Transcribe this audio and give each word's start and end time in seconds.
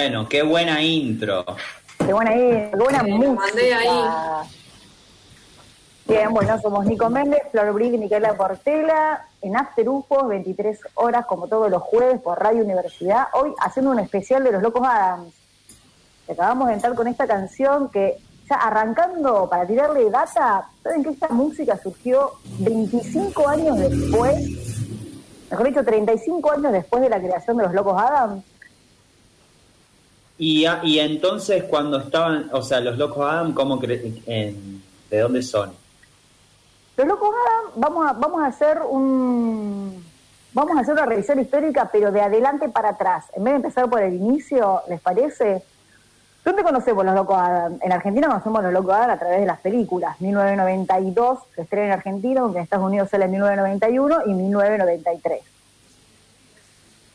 Bueno, 0.00 0.26
qué 0.26 0.42
buena 0.42 0.82
intro. 0.82 1.44
Qué 1.98 2.10
buena 2.10 2.34
intro, 2.34 2.70
qué 2.70 2.84
buena 2.84 3.02
música. 3.02 3.34
mandé 3.34 3.74
ahí. 3.74 4.48
Bien, 6.06 6.32
bueno, 6.32 6.58
somos 6.62 6.86
Nico 6.86 7.10
Méndez, 7.10 7.42
Flor 7.50 7.74
Brick, 7.74 8.00
Nicola 8.00 8.32
Portela, 8.32 9.26
en 9.42 9.58
After 9.58 9.86
UFO, 9.86 10.26
23 10.26 10.78
horas 10.94 11.26
como 11.26 11.48
todos 11.48 11.70
los 11.70 11.82
jueves 11.82 12.18
por 12.22 12.40
Radio 12.40 12.64
Universidad. 12.64 13.26
Hoy 13.34 13.52
haciendo 13.60 13.90
un 13.90 13.98
especial 13.98 14.42
de 14.42 14.52
los 14.52 14.62
Locos 14.62 14.88
Adams. 14.88 15.34
Acabamos 16.30 16.68
de 16.68 16.74
entrar 16.74 16.94
con 16.94 17.06
esta 17.06 17.26
canción 17.26 17.90
que, 17.90 18.16
ya 18.48 18.56
arrancando 18.56 19.50
para 19.50 19.66
tirarle 19.66 20.08
data, 20.08 20.64
¿saben 20.82 21.02
que 21.02 21.10
esta 21.10 21.28
música 21.28 21.76
surgió 21.76 22.36
25 22.60 23.46
años 23.46 23.78
después? 23.78 24.34
Mejor 25.50 25.66
dicho, 25.66 25.84
35 25.84 26.52
años 26.52 26.72
después 26.72 27.02
de 27.02 27.10
la 27.10 27.18
creación 27.18 27.58
de 27.58 27.64
los 27.64 27.74
Locos 27.74 28.00
Adams. 28.00 28.44
Y, 30.42 30.64
y 30.84 30.98
entonces 30.98 31.64
cuando 31.64 31.98
estaban, 31.98 32.48
o 32.52 32.62
sea, 32.62 32.80
los 32.80 32.96
locos 32.96 33.30
Adam, 33.30 33.52
¿cómo 33.52 33.78
cre- 33.78 34.22
en- 34.26 34.82
¿de 35.10 35.18
dónde 35.18 35.42
son? 35.42 35.70
Los 36.96 37.06
locos 37.06 37.28
Adam, 37.46 37.72
vamos 37.76 38.08
a, 38.08 38.12
vamos 38.14 38.42
a 38.42 38.46
hacer 38.46 38.78
un 38.88 40.02
vamos 40.54 40.76
a 40.76 40.80
hacer 40.80 40.94
una 40.94 41.04
revisión 41.06 41.38
histórica, 41.40 41.90
pero 41.92 42.10
de 42.10 42.22
adelante 42.22 42.70
para 42.70 42.88
atrás. 42.90 43.26
En 43.34 43.44
vez 43.44 43.52
de 43.52 43.56
empezar 43.56 43.88
por 43.90 44.00
el 44.02 44.14
inicio, 44.14 44.80
¿les 44.88 45.00
parece? 45.00 45.62
¿Dónde 46.42 46.62
conocemos 46.62 47.04
los 47.04 47.14
locos 47.14 47.36
Adam? 47.38 47.78
En 47.82 47.92
Argentina 47.92 48.26
conocemos 48.28 48.62
los 48.62 48.72
locos 48.72 48.94
Adam 48.94 49.10
a 49.10 49.18
través 49.18 49.40
de 49.40 49.46
las 49.46 49.60
películas. 49.60 50.18
1992 50.22 51.38
se 51.54 51.62
estrena 51.62 51.86
en 51.88 51.92
Argentina, 51.92 52.40
aunque 52.40 52.58
en 52.60 52.64
Estados 52.64 52.86
Unidos 52.86 53.10
sale 53.10 53.26
en 53.26 53.32
1991 53.32 54.22
y 54.26 54.32
1993. 54.32 55.40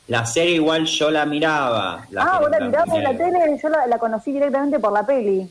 La 0.07 0.25
serie 0.25 0.55
igual 0.55 0.85
yo 0.85 1.09
la 1.09 1.25
miraba. 1.25 2.05
La 2.11 2.23
ah, 2.23 2.39
vos 2.39 2.49
la 2.51 2.59
mirabas 2.59 2.93
en 2.95 3.03
la 3.03 3.17
tele, 3.17 3.59
yo 3.61 3.69
la, 3.69 3.87
la 3.87 3.97
conocí 3.97 4.31
directamente 4.31 4.79
por 4.79 4.91
la 4.93 5.05
peli. 5.05 5.49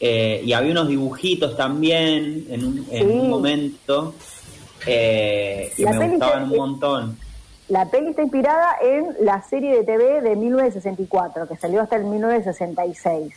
Eh, 0.00 0.40
y 0.44 0.52
había 0.54 0.72
unos 0.72 0.88
dibujitos 0.88 1.56
también 1.56 2.46
en 2.48 2.64
un, 2.64 2.86
en 2.90 3.06
Sí. 3.08 3.18
un 3.18 3.28
momento 3.28 4.14
eh, 4.86 5.70
que 5.76 5.82
La 5.82 5.92
me 5.92 5.98
peli 5.98 6.10
gustaban 6.12 6.44
un 6.44 6.56
montón. 6.56 7.18
La 7.68 7.84
peli 7.90 8.08
está 8.08 8.22
inspirada 8.22 8.76
en 8.80 9.14
la 9.20 9.42
serie 9.42 9.76
de 9.76 9.84
TV 9.84 10.22
de 10.22 10.34
1964, 10.36 11.46
que 11.46 11.56
salió 11.58 11.82
hasta 11.82 11.96
el 11.96 12.04
1966. 12.04 13.32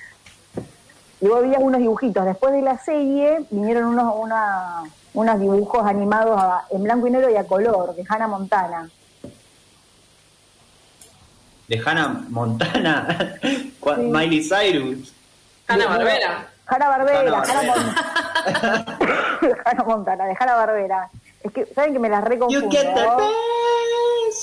Y 1.19 1.27
vos 1.27 1.41
veías 1.41 1.59
unos 1.61 1.81
dibujitos. 1.81 2.23
Después 2.25 2.53
de 2.53 2.61
la 2.61 2.77
serie 2.77 3.45
vinieron 3.51 3.83
unos, 3.85 4.15
una- 4.17 4.83
unos 5.13 5.39
dibujos 5.39 5.85
animados 5.85 6.41
a- 6.41 6.65
en 6.71 6.81
blanco 6.83 7.07
y 7.07 7.11
negro 7.11 7.29
y 7.29 7.35
a 7.35 7.43
color, 7.43 7.93
de 7.95 8.03
Hannah 8.07 8.27
Montana. 8.27 8.89
De 11.73 11.81
Hannah 11.83 12.21
Montana. 12.29 13.07
Miley 13.97 14.43
Cyrus. 14.43 15.11
Ana 15.67 15.87
Barbera. 15.87 16.45
Hanna 16.67 16.87
Barbera, 16.87 17.19
Hanna-Barbera. 17.19 17.43
Hannah, 17.59 17.75
Mon- 17.75 19.57
Hannah 19.65 19.83
Montana, 19.83 20.25
de 20.25 20.35
Hanna 20.39 20.53
Barbera. 20.55 21.09
Es 21.41 21.51
que, 21.51 21.65
¿saben 21.73 21.93
que 21.93 21.99
me 21.99 22.09
las 22.09 22.23
reconfundo? 22.23 22.67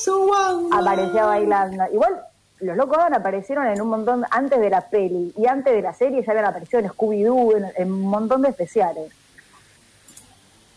one. 0.06 0.68
aparecía 0.76 1.24
bailando. 1.24 1.84
Igual 1.92 2.20
los 2.60 2.76
locos 2.76 2.98
Adam 2.98 3.14
aparecieron 3.14 3.66
en 3.68 3.80
un 3.80 3.88
montón 3.88 4.24
antes 4.28 4.58
de 4.58 4.68
la 4.68 4.80
peli 4.80 5.32
y 5.36 5.46
antes 5.46 5.72
de 5.72 5.82
la 5.82 5.94
serie 5.94 6.24
ya 6.24 6.32
habían 6.32 6.46
aparecido 6.46 6.80
en 6.80 6.88
Scooby-Doo, 6.88 7.56
en, 7.56 7.72
en 7.76 7.92
un 7.92 8.02
montón 8.02 8.42
de 8.42 8.48
especiales. 8.48 9.12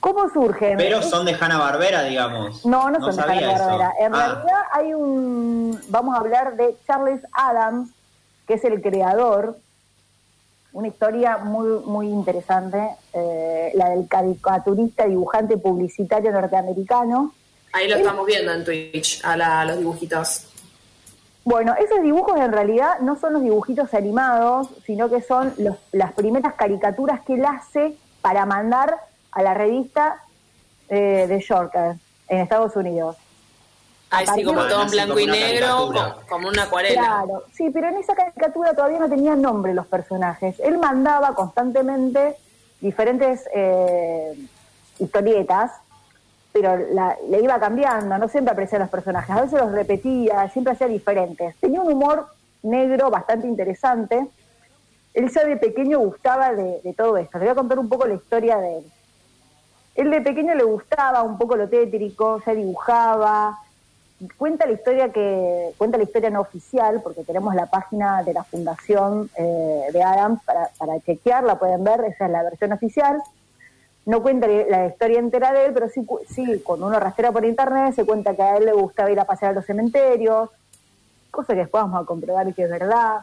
¿Cómo 0.03 0.29
surgen? 0.33 0.75
Pero 0.75 1.01
son 1.01 1.25
de 1.25 1.33
Hanna 1.39 1.57
Barbera, 1.57 2.03
digamos. 2.03 2.65
No, 2.65 2.91
no, 2.91 2.99
son 2.99 3.15
de 3.15 3.21
sabía 3.21 3.53
eso. 3.53 3.63
Hanna-Barbera. 3.63 3.93
En 4.01 4.13
Ah, 4.13 4.17
realidad 4.17 4.61
hay 4.73 4.93
un... 4.93 5.79
Vamos 5.87 6.13
a 6.13 6.19
hablar 6.19 6.57
de 6.57 6.75
Charles 6.85 7.21
Adams, 7.31 7.89
que 8.45 8.55
es 8.55 8.65
el 8.65 8.81
creador. 8.81 9.57
Una 10.73 10.89
historia 10.89 11.37
muy 11.37 11.67
muy 11.85 12.07
interesante, 12.09 12.85
eh, 13.13 13.71
la 13.75 13.91
del 13.91 14.05
caricaturista, 14.09 15.05
dibujante, 15.05 15.55
publicitario 15.55 16.33
norteamericano. 16.33 17.31
Ahí 17.71 17.87
lo 17.87 17.95
estamos 17.95 18.25
viendo 18.25 18.51
en 18.51 18.65
Twitch, 18.65 19.23
a, 19.23 19.37
la- 19.37 19.61
a 19.61 19.65
los 19.65 19.77
dibujitos. 19.77 20.47
Bueno, 21.45 21.75
esos 21.75 22.01
dibujos 22.01 22.37
en 22.41 22.51
realidad 22.51 22.99
no 22.99 23.15
son 23.17 23.31
los 23.33 23.41
dibujitos 23.41 23.93
animados, 23.93 24.67
sino 24.85 25.09
que 25.09 25.21
son 25.21 25.53
los- 25.59 25.77
las 25.93 26.11
primeras 26.11 26.55
caricaturas 26.55 27.21
que 27.21 27.35
él 27.35 27.45
hace 27.45 27.95
para 28.21 28.45
mandar 28.45 28.97
a 29.33 29.41
la 29.41 29.53
revista 29.53 30.21
eh, 30.89 31.25
de 31.27 31.39
Yorker 31.41 31.95
en 32.27 32.39
Estados 32.39 32.75
Unidos. 32.75 33.17
Ahí 34.09 34.27
sí, 34.27 34.43
como 34.43 34.61
todo 34.67 34.81
en 34.81 34.87
así 34.87 34.95
blanco 34.95 35.13
como 35.13 35.19
y 35.21 35.27
negro, 35.27 35.67
caricatura. 35.67 36.13
co- 36.13 36.21
como 36.29 36.47
una 36.49 36.63
acuarela. 36.63 37.01
Claro, 37.01 37.43
sí, 37.53 37.69
pero 37.71 37.87
en 37.89 37.97
esa 37.97 38.13
caricatura 38.13 38.73
todavía 38.73 38.99
no 38.99 39.09
tenían 39.09 39.41
nombre 39.41 39.73
los 39.73 39.87
personajes. 39.87 40.59
Él 40.59 40.77
mandaba 40.77 41.33
constantemente 41.33 42.35
diferentes 42.79 43.49
eh, 43.55 44.33
historietas, 44.99 45.71
pero 46.51 46.77
la- 46.91 47.17
le 47.27 47.41
iba 47.41 47.59
cambiando, 47.59 48.15
no 48.19 48.27
siempre 48.29 48.51
aparecían 48.51 48.81
los 48.81 48.91
personajes, 48.91 49.35
a 49.35 49.41
veces 49.41 49.59
los 49.59 49.71
repetía, 49.71 50.47
siempre 50.49 50.73
hacía 50.73 50.87
diferentes. 50.87 51.55
Tenía 51.59 51.81
un 51.81 51.91
humor 51.91 52.27
negro 52.61 53.09
bastante 53.09 53.47
interesante. 53.47 54.27
Él 55.15 55.31
ya 55.31 55.43
de 55.43 55.57
pequeño 55.57 55.97
gustaba 55.99 56.53
de, 56.53 56.81
de 56.83 56.93
todo 56.93 57.17
esto. 57.17 57.39
Le 57.39 57.45
voy 57.45 57.51
a 57.51 57.55
contar 57.55 57.79
un 57.79 57.89
poco 57.89 58.05
la 58.05 58.13
historia 58.13 58.57
de 58.57 58.77
él. 58.77 58.83
Él 59.95 60.09
de 60.09 60.21
pequeño 60.21 60.55
le 60.55 60.63
gustaba 60.63 61.21
un 61.23 61.37
poco 61.37 61.55
lo 61.55 61.69
tétrico, 61.69 62.41
ya 62.45 62.53
dibujaba, 62.53 63.59
cuenta 64.37 64.65
la 64.65 64.73
historia 64.73 65.09
que 65.09 65.73
cuenta 65.77 65.97
la 65.97 66.03
historia 66.03 66.29
no 66.29 66.41
oficial 66.41 67.01
porque 67.03 67.23
tenemos 67.23 67.53
la 67.55 67.67
página 67.67 68.23
de 68.23 68.33
la 68.33 68.43
fundación 68.43 69.29
eh, 69.37 69.87
de 69.91 70.03
Adams 70.03 70.41
para, 70.43 70.69
para 70.77 70.99
chequearla 71.01 71.59
pueden 71.59 71.83
ver 71.83 72.01
esa 72.05 72.25
es 72.25 72.31
la 72.31 72.43
versión 72.43 72.71
oficial. 72.71 73.21
No 74.05 74.21
cuenta 74.21 74.47
la 74.47 74.87
historia 74.87 75.19
entera 75.19 75.53
de 75.53 75.65
él 75.65 75.73
pero 75.73 75.87
sí 75.89 76.05
sí 76.27 76.61
cuando 76.63 76.87
uno 76.87 76.99
rastrea 76.99 77.31
por 77.31 77.45
internet 77.45 77.95
se 77.95 78.05
cuenta 78.05 78.35
que 78.35 78.41
a 78.41 78.57
él 78.57 78.65
le 78.65 78.73
gustaba 78.73 79.11
ir 79.11 79.19
a 79.19 79.25
pasear 79.25 79.51
a 79.51 79.55
los 79.55 79.65
cementerios 79.65 80.49
cosa 81.33 81.53
que 81.53 81.61
después 81.61 81.83
vamos 81.83 82.01
a 82.01 82.05
comprobar 82.05 82.53
que 82.53 82.63
es 82.63 82.69
verdad. 82.69 83.21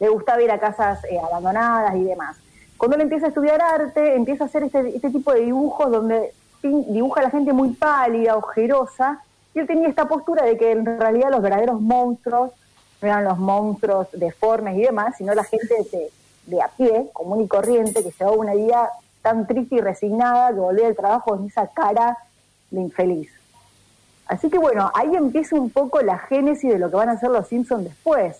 Le 0.00 0.08
gustaba 0.08 0.42
ir 0.42 0.50
a 0.50 0.58
casas 0.58 1.04
eh, 1.04 1.18
abandonadas 1.18 1.94
y 1.94 2.04
demás. 2.04 2.36
Cuando 2.76 2.96
él 2.96 3.02
empieza 3.02 3.26
a 3.26 3.28
estudiar 3.30 3.60
arte, 3.62 4.14
empieza 4.14 4.44
a 4.44 4.46
hacer 4.46 4.64
este, 4.64 4.94
este 4.94 5.10
tipo 5.10 5.32
de 5.32 5.40
dibujos 5.40 5.90
donde 5.90 6.32
dibuja 6.62 7.20
a 7.20 7.24
la 7.24 7.30
gente 7.30 7.52
muy 7.52 7.70
pálida, 7.70 8.36
ojerosa, 8.36 9.22
y 9.54 9.60
él 9.60 9.66
tenía 9.66 9.88
esta 9.88 10.06
postura 10.06 10.44
de 10.44 10.58
que 10.58 10.72
en 10.72 10.84
realidad 10.84 11.30
los 11.30 11.42
verdaderos 11.42 11.80
monstruos 11.80 12.52
no 13.00 13.08
eran 13.08 13.24
los 13.24 13.38
monstruos 13.38 14.08
deformes 14.12 14.76
y 14.76 14.82
demás, 14.82 15.14
sino 15.16 15.34
la 15.34 15.44
gente 15.44 15.74
de, 15.92 16.10
de 16.46 16.62
a 16.62 16.68
pie, 16.68 17.08
común 17.12 17.42
y 17.42 17.48
corriente, 17.48 18.02
que 18.02 18.10
llevaba 18.10 18.36
una 18.36 18.54
vida 18.54 18.90
tan 19.22 19.46
triste 19.46 19.76
y 19.76 19.80
resignada 19.80 20.48
que 20.48 20.60
volvía 20.60 20.86
del 20.86 20.96
trabajo 20.96 21.32
con 21.32 21.46
esa 21.46 21.66
cara 21.68 22.16
de 22.70 22.80
infeliz. 22.80 23.30
Así 24.26 24.50
que 24.50 24.58
bueno, 24.58 24.90
ahí 24.94 25.14
empieza 25.14 25.56
un 25.56 25.70
poco 25.70 26.02
la 26.02 26.18
génesis 26.18 26.70
de 26.70 26.78
lo 26.78 26.90
que 26.90 26.96
van 26.96 27.08
a 27.08 27.18
ser 27.18 27.30
los 27.30 27.46
Simpsons 27.46 27.84
después, 27.84 28.36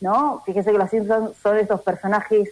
¿no? 0.00 0.42
Fíjese 0.44 0.70
que 0.70 0.78
los 0.78 0.90
Simpsons 0.90 1.36
son 1.42 1.58
estos 1.58 1.80
personajes 1.82 2.50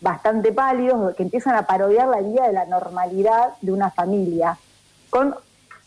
bastante 0.00 0.52
pálidos 0.52 1.14
que 1.14 1.22
empiezan 1.22 1.54
a 1.56 1.66
parodiar 1.66 2.08
la 2.08 2.20
vida 2.20 2.46
de 2.46 2.52
la 2.52 2.64
normalidad 2.66 3.54
de 3.60 3.72
una 3.72 3.90
familia, 3.90 4.58
con 5.10 5.34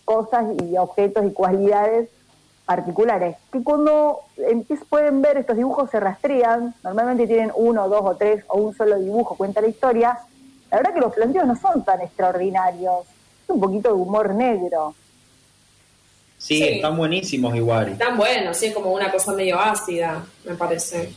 cosas 0.05 0.45
y 0.61 0.77
objetos 0.77 1.25
y 1.25 1.31
cualidades 1.31 2.09
particulares, 2.65 3.35
que 3.51 3.63
cuando 3.63 4.21
pueden 4.89 5.21
ver 5.21 5.37
estos 5.37 5.57
dibujos 5.57 5.89
se 5.89 5.99
rastrean, 5.99 6.73
normalmente 6.83 7.27
tienen 7.27 7.51
uno, 7.55 7.89
dos 7.89 8.01
o 8.03 8.15
tres 8.15 8.43
o 8.47 8.57
un 8.57 8.75
solo 8.75 8.97
dibujo, 8.99 9.35
cuenta 9.35 9.61
la 9.61 9.67
historia, 9.67 10.17
la 10.71 10.77
verdad 10.77 10.93
que 10.93 11.01
los 11.01 11.13
planteos 11.13 11.45
no 11.45 11.55
son 11.55 11.83
tan 11.83 12.01
extraordinarios, 12.01 13.01
es 13.43 13.49
un 13.49 13.59
poquito 13.59 13.89
de 13.89 13.95
humor 13.95 14.33
negro. 14.33 14.95
Sí, 16.37 16.57
Sí. 16.57 16.63
están 16.63 16.97
buenísimos 16.97 17.55
igual. 17.55 17.97
Tan 17.97 18.17
bueno, 18.17 18.53
sí, 18.53 18.67
es 18.67 18.73
como 18.73 18.91
una 18.91 19.11
cosa 19.11 19.33
medio 19.33 19.59
ácida, 19.59 20.23
me 20.45 20.55
parece. 20.55 21.13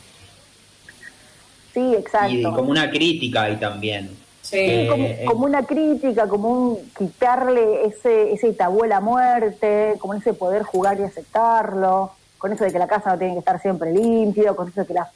Sí, 1.77 1.95
exacto. 1.95 2.33
Y 2.33 2.43
como 2.43 2.71
una 2.71 2.89
crítica 2.89 3.43
ahí 3.43 3.57
también. 3.57 4.17
Sí. 4.41 4.57
Eh, 4.59 4.89
como, 4.89 5.33
como 5.33 5.45
una 5.45 5.63
crítica, 5.67 6.27
como 6.27 6.49
un 6.49 6.91
quitarle 6.97 7.85
ese, 7.85 8.33
ese 8.33 8.55
tabú 8.55 8.85
a 8.85 8.87
la 8.87 9.01
muerte, 9.01 9.97
como 9.99 10.15
ese 10.15 10.33
poder 10.33 10.63
jugar 10.63 10.99
y 10.99 11.03
aceptarlo, 11.03 12.13
con 12.39 12.51
eso 12.51 12.65
de 12.65 12.73
que 12.73 12.79
la 12.79 12.87
casa 12.87 13.13
no 13.13 13.19
tiene 13.19 13.35
que 13.35 13.41
estar 13.41 13.61
siempre 13.61 13.93
limpio, 13.93 14.57
con 14.57 14.69
eso 14.69 14.81
de 14.81 14.87
que 14.87 14.95
las, 14.95 15.09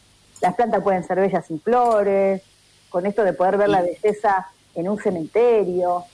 las 0.42 0.54
plantas 0.54 0.82
pueden 0.82 1.02
ser 1.02 1.18
bellas 1.18 1.46
sin 1.46 1.62
flores, 1.62 2.42
con 2.90 3.06
esto 3.06 3.24
de 3.24 3.32
poder 3.32 3.56
ver 3.56 3.70
la 3.70 3.80
belleza 3.80 4.48
en 4.74 4.86
un 4.86 4.98
cementerio. 4.98 6.04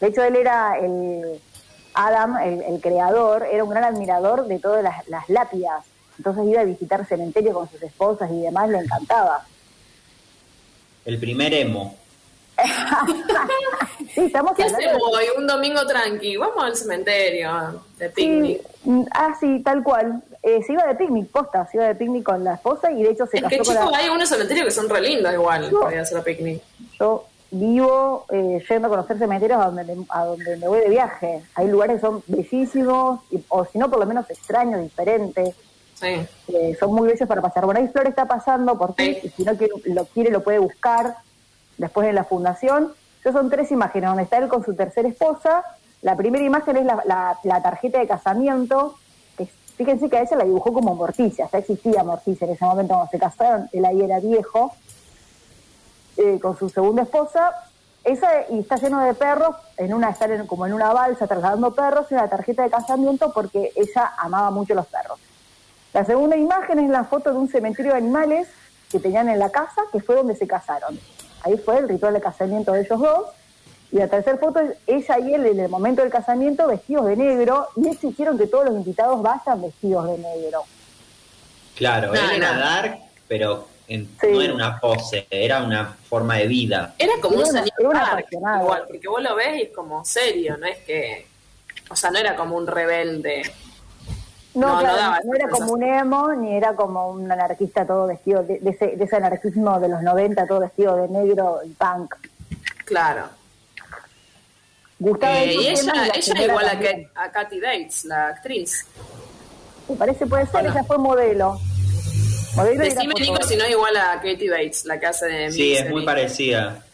De 0.00 0.06
hecho, 0.06 0.22
él 0.24 0.36
era 0.36 0.78
el 0.78 1.42
Adam, 1.92 2.38
el, 2.38 2.62
el 2.62 2.80
creador, 2.80 3.46
era 3.52 3.62
un 3.62 3.68
gran 3.68 3.84
admirador 3.84 4.46
de 4.46 4.58
todas 4.60 4.82
las, 4.82 5.06
las 5.08 5.28
lápidas. 5.28 5.84
Entonces 6.16 6.46
iba 6.46 6.62
a 6.62 6.64
visitar 6.64 7.04
cementerios 7.04 7.54
con 7.54 7.68
sus 7.68 7.82
esposas 7.82 8.30
y 8.30 8.40
demás, 8.40 8.70
le 8.70 8.78
encantaba. 8.78 9.44
El 11.04 11.18
primer 11.18 11.52
emo. 11.54 11.94
Sí, 14.14 14.20
estamos 14.26 14.52
¿Qué 14.54 14.62
hacemos 14.62 15.02
hoy? 15.12 15.24
Un 15.36 15.44
domingo 15.46 15.84
tranqui. 15.88 16.36
Vamos 16.36 16.62
al 16.62 16.76
cementerio 16.76 17.82
de 17.98 18.06
Sí, 18.10 18.12
picnic. 18.14 18.60
mm, 18.84 19.02
ah, 19.10 19.34
sí, 19.40 19.60
tal 19.64 19.82
cual. 19.82 20.22
eh, 20.40 20.62
se 20.64 20.72
iba 20.74 20.86
de 20.86 20.94
picnic, 20.94 21.28
posta, 21.30 21.66
se 21.66 21.78
iba 21.78 21.86
de 21.86 21.96
picnic 21.96 22.22
con 22.22 22.44
la 22.44 22.54
esposa 22.54 22.92
y 22.92 23.02
de 23.02 23.10
hecho 23.10 23.26
se 23.26 23.38
Es 23.38 23.42
casó 23.42 23.50
que 23.50 23.58
con 23.58 23.74
chicos, 23.74 23.90
la... 23.90 23.98
hay 23.98 24.08
unos 24.10 24.28
cementerios 24.28 24.66
que 24.66 24.70
son 24.70 24.88
re 24.88 25.00
lindos 25.00 25.32
igual 25.32 25.72
No. 25.72 25.80
para 25.80 25.94
ir 25.94 25.98
a 25.98 26.02
hacer 26.02 26.22
picnic. 26.22 26.62
Yo 27.00 27.24
vivo 27.50 28.26
eh, 28.30 28.64
yendo 28.68 28.86
a 28.86 28.90
conocer 28.90 29.18
cementerios 29.18 29.60
a 29.60 29.64
donde, 29.66 29.84
me- 29.96 30.06
a 30.10 30.24
donde 30.24 30.56
me 30.58 30.68
voy 30.68 30.80
de 30.80 30.90
viaje. 30.90 31.42
Hay 31.56 31.66
lugares 31.68 31.96
que 31.96 32.00
son 32.02 32.22
bellísimos, 32.28 33.20
y- 33.32 33.42
o 33.48 33.64
si 33.64 33.78
no, 33.78 33.90
por 33.90 33.98
lo 33.98 34.06
menos 34.06 34.30
extraños, 34.30 34.80
diferentes. 34.80 35.56
Sí. 36.04 36.54
eh, 36.54 36.76
son 36.78 36.92
muy 36.94 37.08
bellos 37.08 37.28
para 37.28 37.40
pasar. 37.42 37.64
Bueno, 37.64 37.80
ahí 37.80 37.88
Flor 37.88 38.06
está 38.08 38.26
pasando 38.26 38.76
por 38.78 38.94
ti, 38.94 39.14
Sí. 39.14 39.20
y 39.24 39.28
si 39.30 39.44
no 39.44 39.56
quiere- 39.56 39.72
lo 39.86 40.04
quiere 40.06 40.30
lo 40.30 40.42
puede 40.42 40.58
buscar 40.58 41.16
después 41.78 42.06
en 42.08 42.14
la 42.14 42.24
fundación. 42.24 42.92
Esas 43.20 43.32
son 43.32 43.48
tres 43.50 43.70
imágenes, 43.72 44.08
donde 44.10 44.24
está 44.24 44.36
él 44.38 44.48
con 44.48 44.64
su 44.64 44.74
tercera 44.74 45.08
esposa. 45.08 45.64
La 46.02 46.14
primera 46.16 46.44
imagen 46.44 46.76
es 46.76 46.84
la, 46.84 47.02
la- 47.06 47.38
la 47.42 47.62
tarjeta 47.62 47.98
de 47.98 48.06
casamiento, 48.06 48.96
que 49.38 49.46
fíjense 49.76 50.10
que 50.10 50.18
a 50.18 50.22
ella 50.22 50.36
la 50.36 50.44
dibujó 50.44 50.72
como 50.72 50.94
Morticia, 50.94 51.48
ya 51.50 51.58
existía 51.58 52.04
Morticia 52.04 52.46
en 52.46 52.52
ese 52.52 52.64
momento 52.64 52.94
cuando 52.94 53.10
se 53.10 53.18
casaron, 53.18 53.68
él 53.72 53.84
ahí 53.86 54.02
era 54.02 54.20
viejo, 54.20 54.72
eh, 56.16 56.38
con 56.40 56.56
su 56.58 56.68
segunda 56.68 57.02
esposa. 57.02 57.52
Esa, 58.04 58.28
y 58.50 58.58
está 58.60 58.76
lleno 58.76 59.00
de 59.00 59.14
perros, 59.14 59.56
en 59.78 59.94
una 59.94 60.10
están 60.10 60.30
en- 60.30 60.46
como 60.46 60.66
en 60.66 60.74
una 60.74 60.92
balsa 60.92 61.26
trasladando 61.26 61.74
perros, 61.74 62.06
y 62.10 62.14
una 62.14 62.28
tarjeta 62.28 62.62
de 62.62 62.70
casamiento 62.70 63.32
porque 63.32 63.72
ella 63.74 64.12
amaba 64.18 64.50
mucho 64.50 64.74
los 64.74 64.86
perros. 64.86 65.18
La 65.94 66.04
segunda 66.04 66.36
imagen 66.36 66.78
es 66.80 66.90
la 66.90 67.04
foto 67.04 67.30
de 67.30 67.38
un 67.38 67.48
cementerio 67.48 67.92
de 67.92 67.98
animales 67.98 68.48
que 68.90 68.98
tenían 69.00 69.28
en 69.28 69.38
la 69.38 69.50
casa, 69.50 69.82
que 69.92 70.00
fue 70.00 70.16
donde 70.16 70.36
se 70.36 70.46
casaron. 70.46 70.98
Ahí 71.42 71.56
fue 71.56 71.78
el 71.78 71.88
ritual 71.88 72.12
de 72.14 72.20
casamiento 72.20 72.72
de 72.72 72.80
ellos 72.82 73.00
dos. 73.00 73.28
Y 73.92 73.98
la 73.98 74.08
tercera 74.08 74.36
foto 74.38 74.58
es 74.60 74.76
ella 74.88 75.18
y 75.20 75.34
él 75.34 75.46
en 75.46 75.60
el 75.60 75.68
momento 75.68 76.02
del 76.02 76.10
casamiento 76.10 76.66
vestidos 76.66 77.06
de 77.06 77.16
negro 77.16 77.68
y 77.76 77.88
exigieron 77.88 78.36
que 78.36 78.48
todos 78.48 78.64
los 78.64 78.74
invitados 78.74 79.22
vayan 79.22 79.62
vestidos 79.62 80.06
de 80.10 80.18
negro. 80.18 80.64
Claro, 81.76 82.08
No, 82.08 82.14
él 82.14 82.30
era 82.38 82.52
no. 82.54 82.60
dark, 82.60 82.98
pero 83.28 83.68
en- 83.86 84.06
Sí. 84.20 84.26
no 84.32 84.40
era 84.40 84.54
una 84.54 84.80
pose, 84.80 85.26
era 85.30 85.62
una 85.62 85.96
forma 86.08 86.36
de 86.38 86.48
vida. 86.48 86.94
Era 86.98 87.12
como 87.20 87.36
Era 87.36 87.44
un 87.44 87.50
una- 87.50 87.58
señor 87.62 87.74
era 87.78 87.88
un 87.88 87.94
dark, 87.94 88.26
igual, 88.32 88.84
porque 88.88 89.08
vos 89.08 89.22
lo 89.22 89.34
ves 89.36 89.58
y 89.58 89.62
es 89.62 89.70
como 89.72 90.04
serio, 90.04 90.56
no 90.56 90.66
es 90.66 90.78
que. 90.78 91.26
O 91.90 91.94
sea, 91.94 92.10
no 92.10 92.18
era 92.18 92.34
como 92.34 92.56
un 92.56 92.66
rebelde. 92.66 93.42
No, 94.54 94.68
No, 94.68 94.74
no 94.74 94.80
claro, 94.80 94.96
daba 94.96 95.20
no, 95.24 95.34
era 95.34 95.48
como 95.48 95.72
un 95.72 95.82
emo, 95.82 96.32
ni 96.34 96.56
era 96.56 96.74
como 96.74 97.08
un 97.10 97.30
anarquista 97.30 97.84
todo 97.86 98.06
vestido, 98.06 98.42
de, 98.44 98.58
de 98.60 98.70
ese, 98.70 98.96
de 98.96 99.04
ese 99.04 99.16
anarquismo 99.16 99.80
de 99.80 99.88
los 99.88 100.00
90, 100.02 100.46
todo 100.46 100.60
vestido 100.60 100.96
de 100.96 101.08
negro 101.08 101.60
y 101.64 101.70
punk. 101.70 102.14
Claro. 102.84 103.28
Gustaba 104.98 105.38
Eh, 105.42 105.54
y 105.54 105.66
ella, 105.68 106.06
ella 106.14 106.44
igual 106.44 106.66
a, 106.66 106.70
también. 106.70 107.08
A 107.16 107.30
Katy 107.32 107.60
Bates, 107.60 108.04
la 108.04 108.28
actriz. 108.28 108.86
Me 109.88 109.96
parece 109.96 110.26
puede 110.26 110.46
ser, 110.46 110.66
ella 110.66 110.84
fue 110.84 110.98
modelo. 110.98 111.58
Decime, 112.78 113.14
Nico, 113.20 113.42
si 113.42 113.56
no 113.56 113.64
es 113.64 113.70
igual 113.70 113.96
a 113.96 114.20
Katy 114.20 114.48
Bates, 114.48 114.84
la 114.84 115.00
que 115.00 115.06
hace 115.06 115.26
de 115.26 115.50
Sí, 115.50 115.74
es 115.74 115.90
muy 115.90 116.04
parecida. 116.04 116.84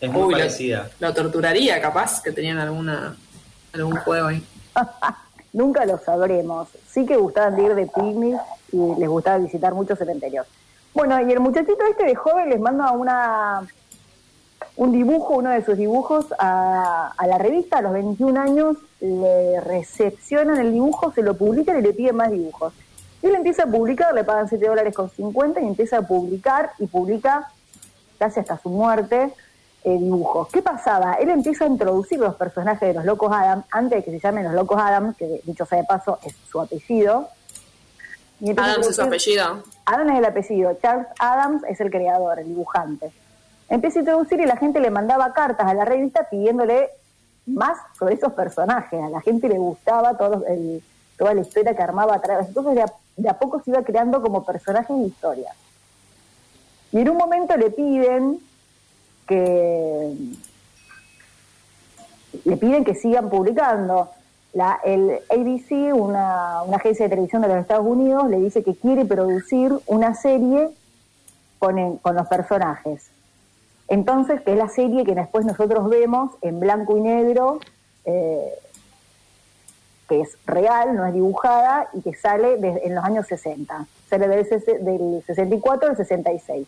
Es 0.00 0.10
muy 0.10 0.22
Uy, 0.22 0.32
lo- 0.32 0.38
parecida. 0.38 0.90
Lo, 0.98 1.12
torturaría, 1.12 1.80
capaz, 1.80 2.22
que 2.22 2.32
tenían 2.32 2.58
alguna 2.58 3.14
algún 3.74 3.96
juego 3.96 4.28
ahí. 4.28 4.42
Nunca 5.52 5.84
lo 5.84 5.98
sabremos. 5.98 6.68
Sí 6.88 7.04
que 7.06 7.16
gustaban 7.16 7.56
de 7.56 7.62
ir 7.62 7.74
de 7.74 7.86
picnic 7.86 8.40
y 8.72 8.94
les 8.98 9.08
gustaba 9.08 9.38
visitar 9.38 9.74
muchos 9.74 9.98
cementerios. 9.98 10.46
Bueno, 10.94 11.20
y 11.20 11.32
el 11.32 11.40
muchachito 11.40 11.84
este 11.90 12.04
de 12.04 12.14
joven 12.14 12.50
les 12.50 12.60
manda 12.60 12.92
una 12.92 13.62
un 14.76 14.92
dibujo, 14.92 15.34
uno 15.34 15.50
de 15.50 15.64
sus 15.64 15.76
dibujos 15.76 16.26
a, 16.38 17.12
a 17.16 17.26
la 17.26 17.36
revista, 17.38 17.78
a 17.78 17.82
los 17.82 17.92
21 17.92 18.40
años 18.40 18.76
le 19.00 19.60
recepcionan 19.60 20.58
el 20.58 20.72
dibujo, 20.72 21.12
se 21.12 21.22
lo 21.22 21.36
publican 21.36 21.78
y 21.78 21.82
le 21.82 21.92
piden 21.92 22.16
más 22.16 22.30
dibujos. 22.30 22.72
Y 23.22 23.26
él 23.26 23.34
empieza 23.34 23.64
a 23.64 23.66
publicar, 23.66 24.14
le 24.14 24.24
pagan 24.24 24.48
7 24.48 24.66
dólares 24.66 24.94
con 24.94 25.10
50 25.10 25.60
y 25.60 25.66
empieza 25.66 25.98
a 25.98 26.02
publicar 26.02 26.72
y 26.78 26.86
publica 26.86 27.50
casi 28.18 28.40
hasta 28.40 28.58
su 28.58 28.70
muerte 28.70 29.32
eh, 29.84 29.98
dibujos. 29.98 30.48
¿Qué 30.48 30.62
pasaba? 30.62 31.14
Él 31.14 31.28
empieza 31.30 31.64
a 31.64 31.68
introducir 31.68 32.18
los 32.18 32.34
personajes 32.36 32.88
de 32.88 32.94
los 32.94 33.04
Locos 33.04 33.32
Adam, 33.32 33.64
antes 33.70 33.98
de 33.98 34.04
que 34.04 34.10
se 34.12 34.20
llamen 34.20 34.44
los 34.44 34.54
Locos 34.54 34.80
Adam, 34.80 35.14
que 35.14 35.40
dicho 35.44 35.66
sea 35.66 35.78
de 35.78 35.84
paso 35.84 36.18
es 36.24 36.34
su 36.50 36.60
apellido. 36.60 37.28
A 38.62 38.64
Adams 38.64 38.86
es 38.90 38.96
su 38.96 39.02
apellido. 39.02 39.62
Adam 39.86 40.10
es 40.10 40.18
el 40.18 40.24
apellido, 40.24 40.74
Charles 40.80 41.06
Adams 41.18 41.62
es 41.68 41.80
el 41.80 41.90
creador, 41.90 42.38
el 42.38 42.48
dibujante. 42.48 43.12
Empieza 43.68 43.98
a 43.98 44.02
introducir 44.02 44.40
y 44.40 44.46
la 44.46 44.56
gente 44.56 44.80
le 44.80 44.90
mandaba 44.90 45.32
cartas 45.32 45.66
a 45.66 45.74
la 45.74 45.84
revista 45.84 46.28
pidiéndole 46.30 46.90
más 47.46 47.78
sobre 47.98 48.14
esos 48.14 48.32
personajes. 48.34 49.00
A 49.02 49.08
la 49.08 49.20
gente 49.20 49.48
le 49.48 49.58
gustaba 49.58 50.16
todo 50.16 50.44
el- 50.46 50.82
toda 51.18 51.34
la 51.34 51.40
historia 51.42 51.74
que 51.76 51.82
armaba 51.82 52.16
atrás. 52.16 52.46
Entonces 52.48 52.74
de 52.74 52.82
a, 52.82 52.92
de 53.16 53.28
a 53.28 53.38
poco 53.38 53.60
se 53.62 53.70
iba 53.70 53.82
creando 53.82 54.20
como 54.20 54.44
personajes 54.44 54.96
de 54.96 55.04
historia. 55.06 55.52
Y 56.90 56.98
en 57.00 57.10
un 57.10 57.16
momento 57.16 57.56
le 57.56 57.70
piden 57.70 58.38
que 59.26 60.14
le 62.44 62.56
piden 62.56 62.84
que 62.84 62.94
sigan 62.94 63.28
publicando. 63.30 64.10
La, 64.54 64.78
el 64.84 65.18
ABC, 65.30 65.94
una, 65.94 66.62
una 66.64 66.76
agencia 66.76 67.06
de 67.06 67.10
televisión 67.10 67.40
de 67.42 67.48
los 67.48 67.56
Estados 67.58 67.86
Unidos, 67.86 68.28
le 68.28 68.38
dice 68.38 68.62
que 68.62 68.74
quiere 68.74 69.04
producir 69.06 69.72
una 69.86 70.14
serie 70.14 70.68
con, 71.58 71.96
con 71.98 72.14
los 72.16 72.26
personajes. 72.26 73.08
Entonces, 73.88 74.42
que 74.42 74.52
es 74.52 74.58
la 74.58 74.68
serie 74.68 75.04
que 75.04 75.14
después 75.14 75.46
nosotros 75.46 75.88
vemos 75.88 76.32
en 76.42 76.60
blanco 76.60 76.96
y 76.98 77.00
negro, 77.00 77.60
eh, 78.04 78.52
que 80.08 80.20
es 80.20 80.36
real, 80.44 80.96
no 80.96 81.06
es 81.06 81.14
dibujada, 81.14 81.88
y 81.94 82.02
que 82.02 82.14
sale 82.14 82.58
de- 82.58 82.82
en 82.84 82.94
los 82.94 83.04
años 83.04 83.26
60. 83.28 83.86
Sale 84.10 84.28
del, 84.28 84.46
del 84.84 85.22
64 85.26 85.90
al 85.90 85.96
66. 85.96 86.66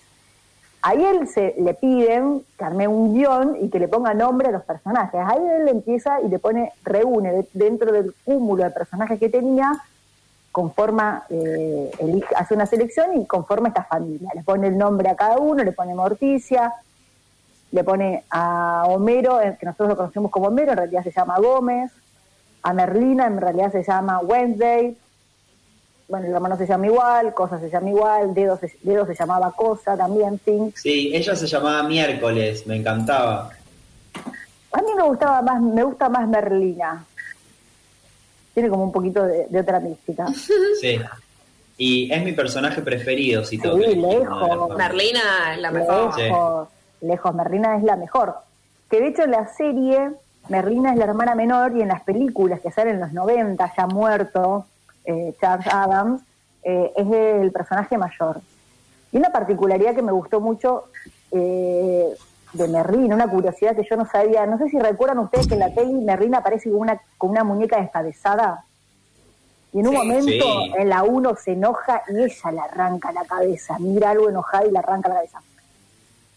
Ahí 0.86 1.02
él 1.02 1.26
se, 1.28 1.54
le 1.58 1.72
piden 1.72 2.42
que 2.58 2.64
arme 2.64 2.86
un 2.86 3.14
guion 3.14 3.56
y 3.58 3.70
que 3.70 3.78
le 3.78 3.88
ponga 3.88 4.12
nombre 4.12 4.48
a 4.48 4.50
los 4.52 4.64
personajes. 4.64 5.18
Ahí 5.24 5.40
él 5.42 5.68
empieza 5.68 6.20
y 6.20 6.28
le 6.28 6.38
pone, 6.38 6.72
reúne 6.82 7.32
de- 7.32 7.48
dentro 7.54 7.90
del 7.90 8.14
cúmulo 8.24 8.64
de 8.64 8.70
personajes 8.70 9.18
que 9.18 9.30
tenía, 9.30 9.72
conforma, 10.52 11.24
eh, 11.30 11.90
hace 12.36 12.54
una 12.54 12.66
selección 12.66 13.18
y 13.18 13.24
conforma 13.26 13.68
esta 13.68 13.84
familia. 13.84 14.30
Le 14.34 14.42
pone 14.42 14.66
el 14.66 14.76
nombre 14.76 15.08
a 15.08 15.16
cada 15.16 15.38
uno, 15.38 15.64
le 15.64 15.72
pone 15.72 15.94
Morticia, 15.94 16.74
le 17.72 17.82
pone 17.82 18.24
a 18.30 18.84
Homero, 18.88 19.40
eh, 19.40 19.56
que 19.58 19.64
nosotros 19.64 19.88
lo 19.88 19.96
conocemos 19.96 20.30
como 20.30 20.48
Homero, 20.48 20.72
en 20.72 20.78
realidad 20.78 21.02
se 21.02 21.12
llama 21.12 21.38
Gómez, 21.38 21.92
a 22.62 22.72
Merlina, 22.74 23.26
en 23.26 23.40
realidad 23.40 23.72
se 23.72 23.82
llama 23.82 24.20
Wednesday, 24.20 24.96
bueno, 26.08 26.26
el 26.26 26.32
hermano 26.34 26.56
se 26.56 26.66
llama 26.66 26.86
igual, 26.86 27.32
Cosa 27.34 27.58
se 27.58 27.70
llama 27.70 27.88
igual, 27.90 28.34
Dedo 28.34 28.56
se, 28.58 28.76
Dedo 28.82 29.06
se 29.06 29.14
llamaba 29.14 29.52
Cosa 29.52 29.96
también, 29.96 30.38
Think. 30.38 30.76
Sí, 30.76 31.10
ella 31.14 31.34
se 31.34 31.46
llamaba 31.46 31.82
Miércoles, 31.84 32.66
me 32.66 32.76
encantaba. 32.76 33.50
A 34.72 34.78
mí 34.82 34.88
me 34.96 35.02
gustaba 35.04 35.40
más, 35.42 35.60
me 35.62 35.82
gusta 35.82 36.08
más 36.08 36.28
Merlina. 36.28 37.04
Tiene 38.52 38.68
como 38.68 38.84
un 38.84 38.92
poquito 38.92 39.22
de, 39.24 39.46
de 39.48 39.60
otra 39.60 39.80
mística. 39.80 40.26
Sí. 40.80 41.00
Y 41.76 42.12
es 42.12 42.22
mi 42.22 42.32
personaje 42.32 42.82
preferido, 42.82 43.44
si 43.44 43.58
tengo 43.58 43.78
Sí, 43.78 43.96
lejos. 43.96 44.38
dos. 44.68 44.76
Merlina 44.76 45.54
es 45.54 45.60
la 45.60 45.70
mejor. 45.72 46.16
Lejos, 46.16 46.68
lejos, 47.00 47.34
Merlina 47.34 47.76
es 47.76 47.82
la 47.82 47.96
mejor. 47.96 48.34
Que 48.88 49.00
de 49.00 49.08
hecho 49.08 49.22
en 49.24 49.32
la 49.32 49.48
serie, 49.48 50.10
Merlina 50.48 50.92
es 50.92 50.98
la 50.98 51.04
hermana 51.06 51.34
menor 51.34 51.76
y 51.76 51.82
en 51.82 51.88
las 51.88 52.02
películas 52.04 52.60
que 52.60 52.70
salen 52.70 52.94
en 52.96 53.00
los 53.00 53.12
90, 53.12 53.72
ya 53.76 53.86
muerto, 53.88 54.66
eh, 55.04 55.34
Charles 55.40 55.66
Adams, 55.72 56.22
eh, 56.62 56.92
es 56.96 57.06
el 57.12 57.52
personaje 57.52 57.96
mayor. 57.98 58.40
Y 59.12 59.18
una 59.18 59.30
particularidad 59.30 59.94
que 59.94 60.02
me 60.02 60.12
gustó 60.12 60.40
mucho 60.40 60.84
eh, 61.30 62.14
de 62.52 62.68
Merlina, 62.68 63.14
una 63.14 63.28
curiosidad 63.28 63.74
que 63.76 63.86
yo 63.88 63.96
no 63.96 64.06
sabía, 64.06 64.46
no 64.46 64.58
sé 64.58 64.68
si 64.68 64.78
recuerdan 64.78 65.18
ustedes 65.18 65.46
que 65.48 65.54
en 65.54 65.60
la 65.60 65.70
peli 65.74 65.92
Merlina 65.94 66.38
aparece 66.38 66.70
con 66.70 66.80
una, 66.80 67.00
con 67.18 67.30
una 67.30 67.44
muñeca 67.44 67.80
descabezada. 67.80 68.64
Y 69.72 69.80
en 69.80 69.88
un 69.88 69.92
Sí. 69.92 69.98
momento, 69.98 70.44
Sí. 70.44 70.72
en 70.78 70.88
la 70.88 71.02
1 71.02 71.34
se 71.36 71.52
enoja 71.52 72.02
y 72.08 72.22
ella 72.22 72.52
le 72.52 72.60
arranca 72.60 73.10
la 73.12 73.24
cabeza. 73.24 73.76
Mira 73.80 74.10
algo 74.10 74.28
enojado 74.28 74.68
y 74.68 74.70
le 74.72 74.78
arranca 74.78 75.08
la 75.08 75.16
cabeza. 75.16 75.40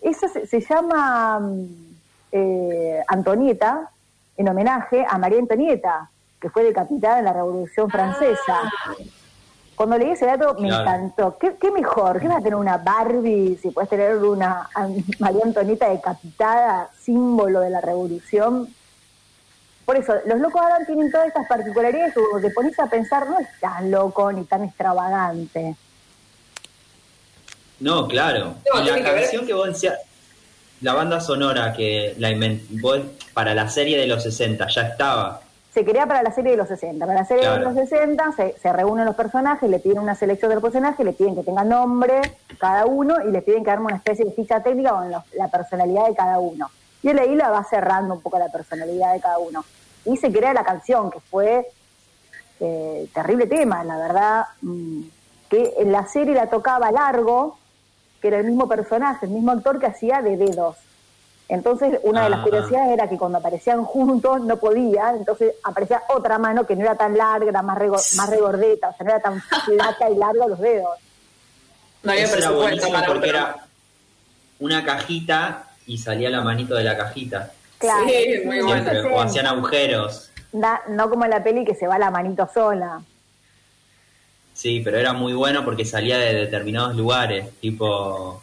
Esa 0.02 0.28
se, 0.28 0.48
se 0.48 0.60
llama 0.62 1.40
mm, 1.40 1.66
eh, 2.32 3.04
Antonieta, 3.08 3.90
en 4.38 4.50
homenaje 4.50 5.06
a 5.08 5.18
María 5.18 5.40
Antonieta, 5.40 6.10
que 6.40 6.50
fue 6.50 6.64
decapitada 6.64 7.20
en 7.20 7.26
la 7.26 7.34
Revolución 7.34 7.90
Francesa. 7.90 8.62
Cuando 9.76 9.98
leí 9.98 10.12
ese 10.12 10.26
dato 10.26 10.56
me 10.60 10.70
Claro. 10.70 10.84
encantó. 10.84 11.38
¿Qué, 11.40 11.56
qué 11.60 11.72
mejor? 11.72 12.20
¿Qué 12.20 12.28
vas 12.28 12.38
a 12.38 12.42
tener 12.42 12.56
una 12.56 12.78
Barbie 12.78 13.58
si 13.62 13.70
puedes 13.70 13.90
tener 13.90 14.16
una 14.18 14.70
María 15.20 15.42
Antonieta 15.44 15.90
decapitada, 15.90 16.90
símbolo 17.00 17.60
de 17.60 17.70
la 17.70 17.82
revolución? 17.82 18.74
Por 19.86 19.96
eso, 19.96 20.16
los 20.26 20.40
locos 20.40 20.62
Adam 20.62 20.86
tienen 20.86 21.12
todas 21.12 21.28
estas 21.28 21.48
particularidades 21.48 22.14
que 22.14 22.42
te 22.42 22.50
pones 22.54 22.78
a 22.80 22.88
pensar 22.88 23.30
no 23.30 23.40
es 23.40 23.48
tan 23.62 23.90
loco 23.90 24.32
ni 24.34 24.44
tan 24.44 24.64
extravagante. 24.64 25.76
No, 27.80 28.08
claro. 28.08 28.56
No, 28.74 28.82
la 28.84 28.96
que 28.96 29.04
canción 29.04 29.46
que 29.46 29.54
vos 29.54 29.68
decías, 29.68 29.96
la 30.82 30.94
banda 30.94 31.22
sonora 31.22 31.72
que 31.74 32.16
la 32.18 32.32
inventó 32.32 32.96
para 33.34 33.54
la 33.54 33.70
serie 33.70 33.98
de 33.98 34.08
los 34.08 34.24
60 34.24 34.68
ya 34.68 34.82
estaba. 34.82 35.42
Se 35.78 35.86
crea 35.86 36.08
para 36.08 36.24
la 36.24 36.32
serie 36.32 36.52
de 36.52 36.58
los 36.58 36.68
60. 36.70 37.06
Para 37.06 37.20
la 37.20 37.26
serie 37.26 37.48
de 37.48 37.60
los 37.60 37.76
60 37.76 38.32
se, 38.32 38.58
se 38.58 38.74
reúnen 38.74 39.06
los 39.06 39.16
personajes, 39.16 39.70
le 39.70 39.78
piden 39.78 40.00
una 40.00 40.16
selección 40.16 40.50
del 40.50 40.60
personaje, 40.60 41.04
le 41.04 41.14
piden 41.14 41.36
que 41.36 41.44
tenga 41.44 41.64
nombre 41.64 42.20
cada 42.58 42.88
uno 42.88 43.18
y 43.28 43.32
le 43.32 43.44
piden 43.44 43.64
que 43.64 43.70
arme 43.70 43.86
una 43.86 43.98
especie 43.98 44.26
de 44.26 44.32
ficha 44.32 44.64
técnica 44.64 44.90
con 44.90 45.12
los- 45.12 45.34
la 45.36 45.50
personalidad 45.50 46.08
de 46.08 46.16
cada 46.16 46.40
uno. 46.40 46.72
Y 47.04 47.10
él 47.10 47.20
ahí 47.20 47.36
la 47.36 47.52
va 47.52 47.64
cerrando 47.64 48.16
un 48.16 48.22
poco 48.22 48.40
la 48.40 48.48
personalidad 48.50 49.14
de 49.14 49.20
cada 49.22 49.38
uno. 49.38 49.64
Y 50.06 50.18
se 50.18 50.32
crea 50.32 50.52
la 50.54 50.64
canción, 50.64 51.12
que 51.12 51.20
fue 51.20 51.68
eh, 52.60 53.08
terrible 53.14 53.46
tema, 53.46 53.84
la 53.84 53.98
verdad, 53.98 54.46
mm, 54.64 55.02
que 55.48 55.74
en 55.78 55.92
la 55.92 56.08
serie 56.08 56.34
la 56.34 56.48
tocaba 56.48 56.92
Largo, 56.92 57.60
que 58.20 58.30
era 58.30 58.40
el 58.40 58.46
mismo 58.48 58.68
personaje, 58.68 59.28
el 59.28 59.32
mismo 59.32 59.52
actor 59.52 59.78
que 59.80 59.86
hacía 59.86 60.24
de 60.24 60.38
dedos. 60.38 60.76
Entonces, 61.50 62.00
una 62.04 62.26
de 62.26 62.30
las 62.30 62.40
Ah. 62.42 62.44
curiosidades 62.44 62.90
era 62.92 63.08
que 63.08 63.18
cuando 63.18 63.38
aparecían 63.38 63.84
juntos 63.86 64.42
no 64.42 64.58
podía, 64.58 65.12
entonces 65.12 65.54
aparecía 65.64 66.04
otra 66.10 66.38
mano 66.38 66.68
que 66.68 66.76
no 66.76 66.82
era 66.82 66.96
tan 66.96 67.18
larga, 67.18 67.50
era 67.50 67.62
más, 67.62 67.78
rego- 67.78 68.16
más 68.18 68.30
regordeta, 68.30 68.90
o 68.90 68.96
sea, 68.98 69.06
no 69.06 69.12
era 69.12 69.22
tan 69.22 69.42
flaca 69.42 70.10
y 70.10 70.16
larga 70.16 70.46
los 70.48 70.60
dedos. 70.60 70.90
No 72.04 72.12
había 72.12 72.30
presupuesto 72.30 72.90
para 72.92 73.08
porque 73.08 73.30
era 73.30 73.66
una 74.60 74.84
cajita 74.84 75.68
y 75.86 75.98
salía 75.98 76.30
la 76.30 76.42
manito 76.42 76.76
de 76.76 76.84
la 76.84 76.98
cajita. 76.98 77.52
Claro, 77.78 78.06
Sí, 78.08 78.42
muy 78.46 78.60
bueno. 78.62 78.90
Siempre, 78.92 79.14
o 79.14 79.22
hacían 79.22 79.48
agujeros. 79.48 80.30
da- 80.52 80.82
no 80.90 81.10
como 81.10 81.24
en 81.26 81.32
la 81.32 81.44
peli 81.44 81.64
que 81.64 81.76
se 81.76 81.88
va 81.88 81.98
la 81.98 82.12
manito 82.12 82.50
sola. 82.54 83.00
Sí, 84.54 84.82
pero 84.84 84.98
era 84.98 85.14
muy 85.14 85.34
bueno 85.34 85.64
porque 85.64 85.86
salía 85.86 86.18
de 86.18 86.34
determinados 86.34 86.96
lugares, 86.96 87.52
tipo... 87.62 88.42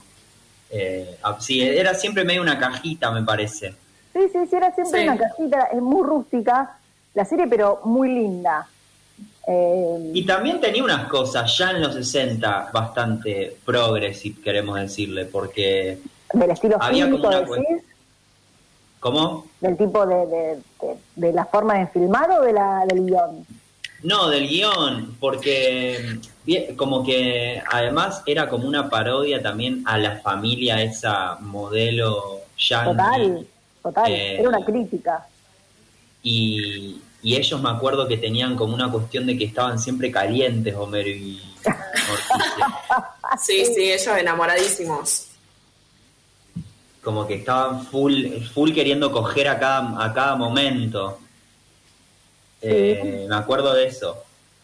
eh, 0.75 1.17
sí, 1.39 1.63
era 1.63 1.95
siempre 1.95 2.25
medio 2.25 2.43
una 2.43 2.59
cajita, 2.59 3.11
me 3.11 3.23
parece. 3.23 3.75
Sí, 4.13 4.21
sí, 4.33 4.39
sí, 4.51 4.57
era 4.57 4.75
siempre 4.75 5.01
Sí. 5.03 5.09
una 5.09 5.17
cajita, 5.19 5.65
es 5.73 5.81
muy 5.81 6.03
rústica 6.07 6.77
la 7.15 7.25
serie, 7.25 7.47
pero 7.49 7.81
muy 7.85 8.09
linda. 8.09 8.67
Eh, 9.47 10.11
Y 10.15 10.25
también 10.27 10.61
tenía 10.61 10.83
unas 10.83 11.07
cosas 11.09 11.57
ya 11.59 11.71
en 11.71 11.83
los 11.83 11.95
60 11.95 12.71
bastante 12.73 13.57
progressive, 13.65 14.41
queremos 14.43 14.77
decirle, 14.81 15.27
porque... 15.27 15.99
del 16.33 16.51
estilo 16.51 16.77
había 16.81 17.05
como 17.11 17.31
fílmico, 17.31 17.53
una 17.53 17.61
decís, 17.63 17.85
¿Cómo? 19.01 19.47
del 19.61 19.77
tipo 19.77 20.07
de, 20.07 20.17
de, 20.27 20.57
de- 20.81 20.97
de 21.17 21.33
la 21.33 21.45
forma 21.45 21.75
de 21.79 21.87
filmar 21.89 22.31
o 22.31 22.41
de 22.43 22.53
la, 22.55 22.85
del 22.87 23.05
guion. 23.07 23.47
No, 24.05 24.29
del 24.29 24.47
guion, 24.47 25.17
porque 25.19 26.19
bien, 26.45 26.77
como 26.77 27.03
que 27.03 27.63
además 27.71 28.23
era 28.27 28.51
como 28.51 28.69
una 28.69 28.91
parodia 28.91 29.43
también 29.43 29.83
a 29.87 29.97
la 29.97 30.19
familia 30.21 30.83
esa 30.83 31.39
modelo 31.41 32.43
yankee. 32.59 32.91
Total, 32.91 33.47
total, 33.83 34.13
Eh, 34.13 34.41
era 34.41 34.49
una 34.51 34.63
crítica. 34.65 35.27
Y, 36.23 37.01
y 37.23 37.35
ellos 37.37 37.61
me 37.63 37.71
acuerdo 37.71 38.07
que 38.07 38.19
tenían 38.19 38.57
como 38.57 38.75
una 38.75 38.91
cuestión 38.93 39.25
de 39.27 39.39
que 39.39 39.45
estaban 39.45 39.79
siempre 39.79 40.11
calientes, 40.11 40.75
Homero 40.77 41.09
y 41.09 41.41
Morticia. 41.65 42.67
Sí, 43.41 43.65
sí, 43.65 43.91
ellos 43.91 44.07
enamoradísimos. 44.19 45.29
como 47.03 47.27
que 47.27 47.35
estaban 47.37 47.85
full, 47.87 48.27
full 48.53 48.73
queriendo 48.73 49.11
coger 49.11 49.49
a 49.49 49.59
cada, 49.59 50.05
a 50.05 50.13
cada 50.13 50.37
momento. 50.37 51.19
Eh, 52.67 53.27
me 53.29 53.35
acuerdo 53.37 53.75
de 53.75 53.87
eso. 53.87 54.23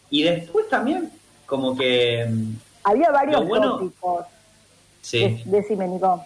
Y 0.09 0.23
después 0.23 0.67
también, 0.69 1.11
como 1.45 1.75
que... 1.77 2.25
mm, 2.29 2.53
Había 2.83 3.11
varios 3.11 3.47
bueno- 3.47 3.77
tópicos. 3.77 4.25
Sí. 5.01 5.19
De- 5.45 5.59
Decime, 5.59 5.87
Nico. 5.87 6.23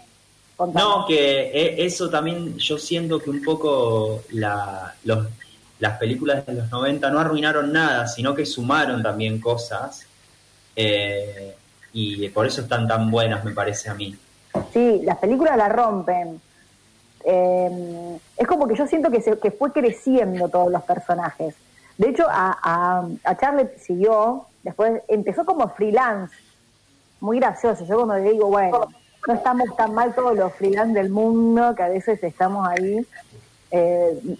contame. 0.58 0.84
No, 0.84 1.06
que 1.06 1.42
e- 1.52 1.86
eso 1.86 2.10
también 2.10 2.58
yo 2.58 2.78
siento 2.78 3.20
que 3.20 3.30
un 3.30 3.42
poco 3.44 4.24
la, 4.32 4.94
los, 5.04 5.28
las 5.80 5.98
películas 5.98 6.46
de 6.46 6.54
los 6.54 6.70
90 6.72 7.10
no 7.10 7.20
arruinaron 7.20 7.72
nada, 7.72 8.08
sino 8.08 8.34
que 8.36 8.46
sumaron 8.46 9.02
también 9.04 9.40
cosas. 9.40 10.06
eh, 10.76 11.56
y 11.98 12.28
por 12.30 12.46
eso 12.46 12.60
están 12.62 12.88
tan 12.90 13.10
buenas, 13.10 13.46
me 13.46 13.52
parece 13.52 13.90
a 13.90 13.94
mí. 13.94 14.14
Sí, 14.74 15.00
las 15.06 15.18
películas 15.18 15.56
la 15.56 15.70
rompen. 15.70 16.42
Eh, 17.24 18.18
es 18.38 18.48
como 18.48 18.68
que 18.68 18.76
yo 18.76 18.86
siento 18.86 19.10
que, 19.10 19.22
se, 19.22 19.40
que 19.40 19.52
fue 19.52 19.72
creciendo 19.72 20.50
todos 20.50 20.70
los 20.72 20.84
personajes. 20.84 21.56
De 21.98 22.10
hecho, 22.10 22.26
a, 22.30 22.58
a, 22.62 23.08
a 23.24 23.64
siguió, 23.80 24.46
después 24.64 25.02
empezó 25.08 25.46
como 25.46 25.70
freelance, 25.70 26.36
muy 27.22 27.40
gracioso. 27.40 27.86
Yo 27.86 27.96
cuando 27.96 28.16
le 28.16 28.32
digo, 28.32 28.48
bueno, 28.48 28.88
no 29.28 29.34
estamos 29.34 29.76
tan 29.76 29.94
mal 29.94 30.14
todos 30.14 30.36
los 30.36 30.54
freelance 30.54 30.94
del 30.94 31.10
mundo, 31.10 31.74
que 31.76 31.84
a 31.84 31.90
veces 31.90 32.22
estamos 32.24 32.68
ahí 32.68 33.08
eh, 33.72 34.38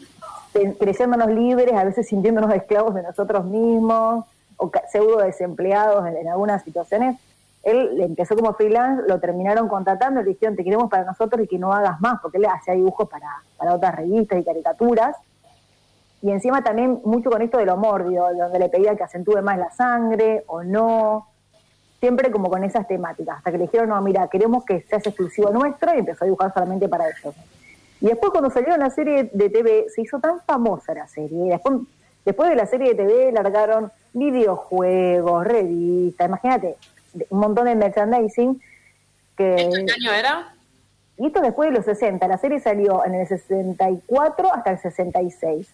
creyéndonos 0.80 1.30
libres, 1.30 1.74
a 1.74 1.84
veces 1.84 2.08
sintiéndonos 2.08 2.54
esclavos 2.54 2.94
de 2.94 3.04
nosotros 3.04 3.46
mismos, 3.46 4.26
o 4.58 4.72
pseudo 4.92 5.18
desempleados 5.18 6.06
en, 6.08 6.18
en 6.18 6.28
algunas 6.30 6.64
situaciones. 6.64 7.18
Él 7.64 8.00
empezó 8.00 8.36
como 8.36 8.54
freelance, 8.54 9.04
lo 9.08 9.20
terminaron 9.20 9.68
contratando, 9.68 10.22
le 10.22 10.30
dijeron, 10.30 10.56
te 10.56 10.64
queremos 10.64 10.90
para 10.90 11.04
nosotros 11.04 11.42
y 11.42 11.48
que 11.48 11.58
no 11.58 11.74
hagas 11.74 12.00
más, 12.00 12.22
porque 12.22 12.38
él 12.38 12.46
hacía 12.46 12.76
dibujos 12.76 13.10
para, 13.10 13.28
para 13.58 13.74
otras 13.74 13.96
revistas 13.96 14.40
y 14.40 14.44
caricaturas. 14.44 15.16
Y 16.22 16.32
encima 16.32 16.64
también 16.64 17.02
mucho 17.04 17.30
con 17.30 17.42
esto 17.42 17.58
de 17.58 17.66
lo 17.66 17.78
mórbido, 17.78 18.34
donde 18.34 18.60
le 18.60 18.70
pedía 18.70 18.96
que 18.96 19.04
acentúe 19.04 19.42
más 19.42 19.58
la 19.58 19.72
sangre 19.72 20.44
o 20.48 20.64
no, 20.64 21.28
siempre 22.00 22.32
como 22.32 22.50
con 22.50 22.64
esas 22.64 22.88
temáticas, 22.88 23.38
hasta 23.38 23.52
que 23.52 23.58
le 23.58 23.64
dijeron, 23.66 23.90
no, 23.90 24.02
mira, 24.02 24.28
queremos 24.28 24.64
que 24.66 24.82
seas 24.82 25.06
exclusivo 25.06 25.50
nuestro 25.52 25.94
y 25.94 26.00
empezó 26.00 26.24
a 26.24 26.26
dibujar 26.26 26.54
solamente 26.54 26.88
para 26.88 27.06
ellos. 27.08 27.36
Y 28.02 28.08
después 28.08 28.32
cuando 28.32 28.50
salió 28.50 28.76
la 28.78 28.90
serie 28.90 29.30
de 29.32 29.50
TV, 29.50 29.86
se 29.90 30.02
hizo 30.02 30.20
tan 30.20 30.42
famosa 30.42 30.94
la 30.94 31.08
serie, 31.08 31.52
después, 31.52 31.80
después 32.26 32.50
de 32.50 32.56
la 32.56 32.66
serie 32.66 32.94
de 32.94 32.96
TV 32.96 33.32
largaron 33.32 33.92
videojuegos, 34.14 35.46
revistas, 35.46 36.28
imagínate, 36.28 36.76
un 37.30 37.40
montón 37.40 37.66
de 37.66 37.76
merchandising, 37.76 38.62
que... 39.38 39.56
¿Esto 39.56 39.78
qué 39.86 39.94
año 39.94 40.12
era? 40.12 40.56
Y 41.18 41.28
esto 41.28 41.42
después 41.42 41.70
de 41.70 41.76
los 41.78 41.86
60, 41.86 42.28
la 42.28 42.38
serie 42.38 42.60
salió 42.60 43.06
en 43.06 43.16
el 43.16 43.28
64 43.28 44.54
hasta 44.54 44.72
el 44.72 44.80
66. 44.80 45.68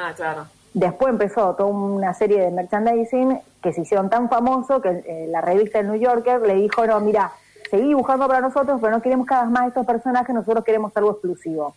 Ah, 0.00 0.12
claro. 0.14 0.46
Después 0.74 1.10
empezó 1.10 1.54
toda 1.56 1.68
una 1.70 2.14
serie 2.14 2.40
de 2.40 2.50
merchandising 2.52 3.40
que 3.60 3.72
se 3.72 3.80
hicieron 3.80 4.08
tan 4.10 4.28
famosos 4.28 4.80
que 4.80 4.90
eh, 5.06 5.26
la 5.28 5.40
revista 5.40 5.80
El 5.80 5.88
New 5.88 5.96
Yorker 5.96 6.40
le 6.42 6.54
dijo, 6.54 6.86
no, 6.86 7.00
mira, 7.00 7.32
seguí 7.68 7.88
dibujando 7.88 8.28
para 8.28 8.40
nosotros, 8.40 8.78
pero 8.80 8.92
no 8.92 9.02
queremos 9.02 9.26
cada 9.26 9.42
vez 9.42 9.50
más 9.50 9.66
estos 9.68 9.84
personajes, 9.84 10.32
nosotros 10.32 10.64
queremos 10.64 10.96
algo 10.96 11.10
exclusivo. 11.12 11.74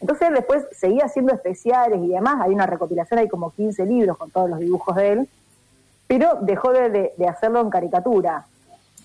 Entonces 0.00 0.30
después 0.32 0.64
seguía 0.72 1.06
haciendo 1.06 1.32
especiales 1.32 1.98
y 2.00 2.08
demás, 2.08 2.40
hay 2.42 2.52
una 2.52 2.66
recopilación, 2.66 3.18
hay 3.18 3.28
como 3.28 3.50
15 3.50 3.86
libros 3.86 4.16
con 4.18 4.30
todos 4.30 4.48
los 4.50 4.60
dibujos 4.60 4.94
de 4.94 5.12
él, 5.12 5.28
pero 6.06 6.38
dejó 6.42 6.70
de, 6.72 7.12
de- 7.16 7.28
hacerlo 7.28 7.60
en 7.60 7.70
caricatura, 7.70 8.44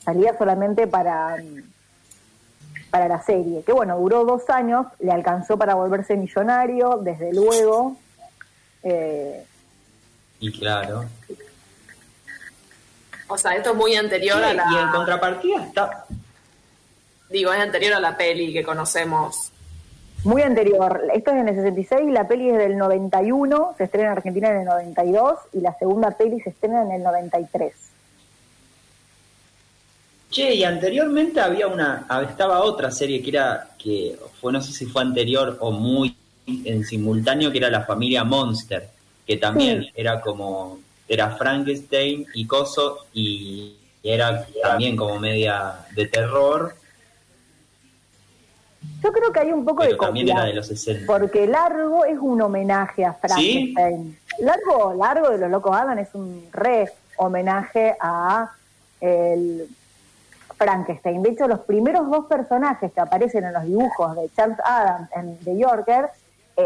salía 0.04 0.38
solamente 0.38 0.86
para, 0.86 1.38
para 2.92 3.08
la 3.08 3.22
serie, 3.22 3.64
que 3.64 3.72
bueno, 3.72 3.98
duró 3.98 4.26
dos 4.26 4.50
años, 4.50 4.86
le 5.00 5.12
alcanzó 5.12 5.58
para 5.58 5.74
volverse 5.76 6.18
millonario, 6.18 6.98
desde 6.98 7.34
luego, 7.34 7.96
eh, 8.84 9.46
Y 10.40 10.52
claro. 10.52 11.06
O 13.28 13.38
sea, 13.38 13.56
esto 13.56 13.72
es 13.72 13.76
muy 13.76 13.96
anterior 13.96 14.44
a 14.44 14.52
Sí, 14.52 14.58
Y 14.58 14.76
en 14.78 14.86
la... 14.86 14.92
contrapartida 14.92 15.66
está... 15.66 16.06
Digo, 17.30 17.54
es 17.54 17.60
anterior 17.60 17.94
a 17.94 18.00
la 18.00 18.18
peli 18.18 18.52
que 18.52 18.64
conocemos. 18.64 19.52
Muy 20.24 20.42
anterior. 20.42 21.04
Esto 21.14 21.32
es 21.32 21.38
en 21.38 21.48
el 21.48 21.56
66, 21.56 22.12
la 22.12 22.28
peli 22.28 22.50
es 22.50 22.58
del 22.58 22.78
91, 22.78 23.76
se 23.78 23.84
estrena 23.86 24.08
en 24.08 24.18
Argentina 24.18 24.50
en 24.50 24.58
el 24.62 24.66
92 24.66 25.38
y 25.54 25.62
la 25.62 25.78
segunda 25.78 26.12
peli 26.12 26.42
se 26.42 26.50
estrena 26.50 26.82
en 26.82 26.92
el 26.92 27.04
93. 27.04 27.74
Che, 30.30 30.54
y 30.54 30.64
anteriormente 30.64 31.40
había 31.40 31.68
una, 31.68 32.06
estaba 32.30 32.62
otra 32.62 32.92
serie 32.92 33.22
que 33.22 33.30
era, 33.30 33.70
que 33.78 34.20
fue, 34.40 34.52
no 34.52 34.62
sé 34.62 34.74
si 34.74 34.86
fue 34.86 35.02
anterior 35.02 35.58
o 35.60 35.72
muy 35.72 36.16
en 36.66 36.84
simultáneo, 36.86 37.52
que 37.52 37.58
era 37.60 37.70
la 37.70 37.84
familia 37.84 38.24
Monster, 38.24 38.90
que 39.26 39.38
también 39.38 39.84
Sí. 39.84 39.92
era 39.96 40.20
como, 40.22 40.80
era 41.08 41.32
Frankenstein 41.32 42.26
y 42.34 42.46
Coso, 42.46 43.06
y 43.14 43.76
era 44.04 44.46
también 44.62 44.96
como 44.96 45.20
media 45.20 45.86
de 45.96 46.08
terror, 46.08 46.76
Yo 49.04 49.12
creo 49.12 49.32
que 49.34 49.40
hay 49.42 49.52
un 49.52 49.66
poco 49.66 49.82
pero 49.84 49.92
de 49.94 49.98
también 49.98 50.28
copia, 50.28 50.42
era 50.42 50.50
de 50.50 50.54
los 50.56 50.68
60. 50.68 51.06
porque 51.06 51.46
Largo 51.48 52.06
es 52.06 52.18
un 52.20 52.42
homenaje 52.42 53.04
a 53.06 53.14
Frankenstein. 53.14 54.18
Largo, 54.40 54.94
Largo 54.94 55.30
de 55.32 55.38
los 55.38 55.50
Locos 55.52 55.76
Adams 55.76 56.08
es 56.08 56.16
un 56.16 56.46
re 56.54 56.90
homenaje 57.18 57.96
a 58.00 58.52
el 59.02 59.68
Frankenstein. 60.58 61.22
De 61.24 61.30
hecho, 61.32 61.48
los 61.48 61.60
primeros 61.62 62.10
dos 62.10 62.26
personajes 62.26 62.92
que 62.94 63.00
aparecen 63.02 63.44
en 63.46 63.54
los 63.54 63.64
dibujos 63.66 64.16
de 64.16 64.30
Charles 64.36 64.58
Adams 64.66 65.10
en 65.16 65.38
The 65.40 65.58
Yorker 65.58 66.10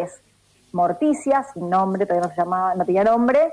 es 0.01 0.19
Morticia, 0.71 1.45
sin 1.53 1.69
nombre, 1.69 2.05
todavía 2.05 2.27
no 2.27 2.33
se 2.33 2.41
llamaba, 2.41 2.75
no 2.75 2.83
tenía 2.85 3.03
nombre, 3.03 3.51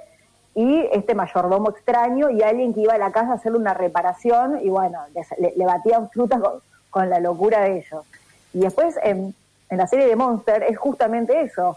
y 0.54 0.87
este 0.92 1.14
mayordomo 1.14 1.70
extraño 1.70 2.30
y 2.30 2.42
alguien 2.42 2.73
que 2.75 2.80
iba 2.80 2.94
a 2.94 2.99
la 2.99 3.12
casa 3.12 3.32
a 3.32 3.35
hacerle 3.35 3.59
una 3.59 3.75
reparación 3.75 4.59
y 4.62 4.68
bueno, 4.68 4.99
le, 5.38 5.52
le 5.54 5.64
batían 5.66 6.11
frutas 6.11 6.40
con, 6.40 6.52
con 6.90 7.09
la 7.11 7.20
locura 7.20 7.61
de 7.61 7.78
ellos. 7.78 8.04
Y 8.52 8.61
después 8.61 8.99
en, 9.02 9.35
en 9.68 9.78
la 9.78 9.87
serie 9.87 10.06
de 10.06 10.16
Monster 10.16 10.64
es 10.64 10.76
justamente 10.76 11.40
eso. 11.42 11.76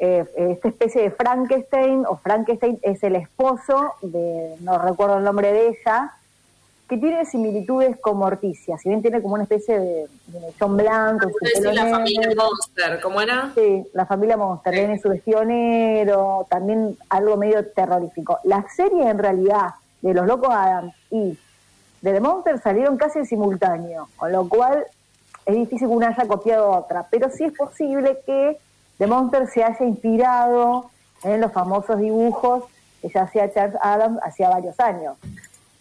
eh, 0.00 0.24
esta 0.34 0.68
especie 0.68 1.02
de 1.02 1.10
Frankenstein, 1.10 2.04
o 2.06 2.16
Frankenstein 2.16 2.78
es 2.82 3.02
el 3.04 3.16
esposo 3.16 3.94
de, 4.00 4.56
no 4.60 4.78
recuerdo 4.78 5.18
el 5.18 5.24
nombre 5.24 5.52
de 5.52 5.68
ella, 5.68 6.14
que 6.90 6.96
tiene 6.98 7.24
similitudes 7.24 7.96
con 8.00 8.18
Morticia, 8.18 8.76
si 8.76 8.88
bien 8.88 9.00
tiene 9.00 9.22
como 9.22 9.34
una 9.34 9.44
especie 9.44 9.78
de, 9.78 10.08
de 10.26 10.40
mechón 10.40 10.76
blanco, 10.76 11.28
su 11.28 11.34
Ustedes 11.36 11.60
pelo 11.60 11.72
la 11.72 11.86
familia. 11.88 12.28
Monster, 12.36 13.00
¿cómo 13.00 13.20
era? 13.20 13.52
Sí, 13.54 13.86
la 13.94 14.06
familia 14.06 14.36
Monster, 14.36 14.72
Sí. 14.74 14.78
tiene 14.80 14.98
su 14.98 15.08
vestido 15.08 15.44
negro, 15.44 16.46
también 16.50 16.98
algo 17.08 17.36
medio 17.36 17.64
terrorífico. 17.70 18.40
Las 18.42 18.74
series 18.74 19.06
en 19.06 19.18
realidad 19.18 19.74
de 20.02 20.12
Los 20.14 20.26
Locos 20.26 20.50
Adams 20.52 20.92
y 21.12 21.38
de 22.02 22.12
The 22.12 22.20
Monster 22.20 22.60
salieron 22.60 22.96
casi 22.96 23.20
en 23.20 23.26
simultáneo, 23.26 24.08
con 24.16 24.32
lo 24.32 24.48
cual 24.48 24.84
es 25.46 25.54
difícil 25.54 25.86
que 25.86 25.94
una 25.94 26.08
haya 26.08 26.26
copiado 26.26 26.70
otra, 26.72 27.06
pero 27.08 27.30
sí 27.30 27.44
es 27.44 27.52
posible 27.56 28.18
que 28.26 28.58
The 28.98 29.06
Monster 29.06 29.46
se 29.48 29.62
haya 29.62 29.84
inspirado 29.86 30.90
en 31.22 31.40
los 31.40 31.52
famosos 31.52 32.00
dibujos 32.00 32.64
que 33.00 33.08
ya 33.08 33.22
hacía 33.22 33.50
Charles 33.52 33.78
Adams 33.80 34.18
hacía 34.22 34.50
varios 34.50 34.78
años. 34.80 35.16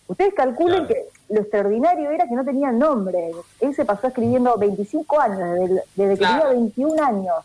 Ustedes 0.10 0.34
calculen 0.34 0.86
Claro. 0.86 0.88
que 0.88 1.34
lo 1.34 1.42
extraordinario 1.42 2.10
era 2.10 2.28
que 2.28 2.34
no 2.36 2.44
tenía 2.44 2.72
nombre. 2.72 3.32
Él 3.62 3.76
se 3.76 3.86
pasó 3.86 4.08
escribiendo 4.08 4.58
25 4.58 5.20
años, 5.22 5.38
desde, 5.54 5.66
el- 5.66 5.82
desde 5.96 6.14
que 6.18 6.26
tenía 6.26 6.46
21 6.48 7.04
años 7.04 7.36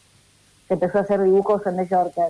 que 0.67 0.75
empezó 0.75 0.99
a 0.99 1.03
hacer 1.03 1.23
dibujos 1.23 1.65
en 1.67 1.77
The 1.77 1.87
Yorker. 1.87 2.29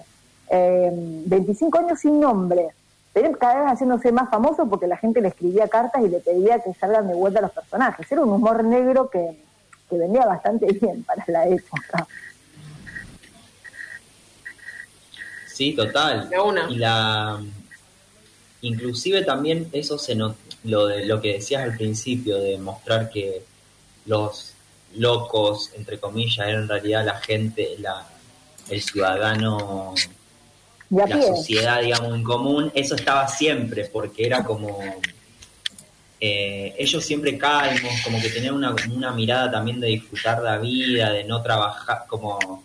Eh, 0.51 0.91
25 1.27 1.79
años 1.79 2.01
sin 2.01 2.19
nombre, 2.21 2.69
pero 3.13 3.31
cada 3.39 3.61
vez 3.63 3.73
haciéndose 3.73 4.11
más 4.11 4.29
famoso 4.29 4.67
porque 4.69 4.89
la 4.89 4.97
gente 4.97 5.21
le 5.21 5.29
escribía 5.29 5.69
cartas 5.69 6.03
y 6.05 6.09
le 6.09 6.19
pedía 6.19 6.59
que 6.59 6.75
salgan 6.75 7.07
de 7.07 7.15
vuelta 7.15 7.41
los 7.41 7.53
personajes. 7.53 8.11
Era 8.11 8.23
un 8.23 8.31
humor 8.31 8.65
negro 8.65 9.09
que, 9.09 9.41
que 9.89 9.97
vendía 9.97 10.27
bastante 10.27 10.67
bien 10.67 11.05
para 11.05 11.25
la 11.29 11.47
época. 11.47 12.07
Sí, 15.47 15.75
total. 15.77 16.29
De 16.29 16.41
una. 16.41 16.69
Y 16.69 16.77
la 16.77 17.41
inclusive 18.67 19.23
también 19.23 19.69
eso 19.73 19.99
se 19.99 20.15
no, 20.15 20.35
lo 20.65 20.87
de 20.87 21.07
lo 21.07 21.21
que 21.21 21.35
decías 21.35 21.63
al 21.63 21.77
principio 21.77 22.39
de 22.39 22.59
mostrar 22.59 23.11
que 23.11 23.43
los 24.07 24.53
locos 24.97 25.71
entre 25.77 25.99
comillas 25.99 26.47
eran 26.49 26.63
en 26.63 26.69
realidad 26.69 27.05
la 27.05 27.17
gente, 27.17 27.77
la 27.79 28.07
el 28.71 28.81
ciudadano, 28.81 29.95
la 30.91 31.07
sociedad 31.37 31.83
digamos 31.83 32.15
en 32.15 32.23
común, 32.25 32.73
eso 32.75 32.95
estaba 32.95 33.29
siempre 33.29 33.85
porque 33.93 34.25
era 34.27 34.43
como 34.43 34.79
eh, 36.21 36.75
ellos 36.79 37.05
siempre 37.05 37.37
calmos, 37.37 37.93
como 38.03 38.21
que 38.21 38.31
tenían 38.31 38.55
una, 38.55 38.75
una 38.91 39.13
mirada 39.13 39.51
también 39.51 39.81
de 39.81 39.89
disfrutar 39.89 40.41
la 40.43 40.57
vida, 40.59 41.11
de 41.11 41.25
no 41.25 41.43
trabajar, 41.43 42.05
como 42.09 42.65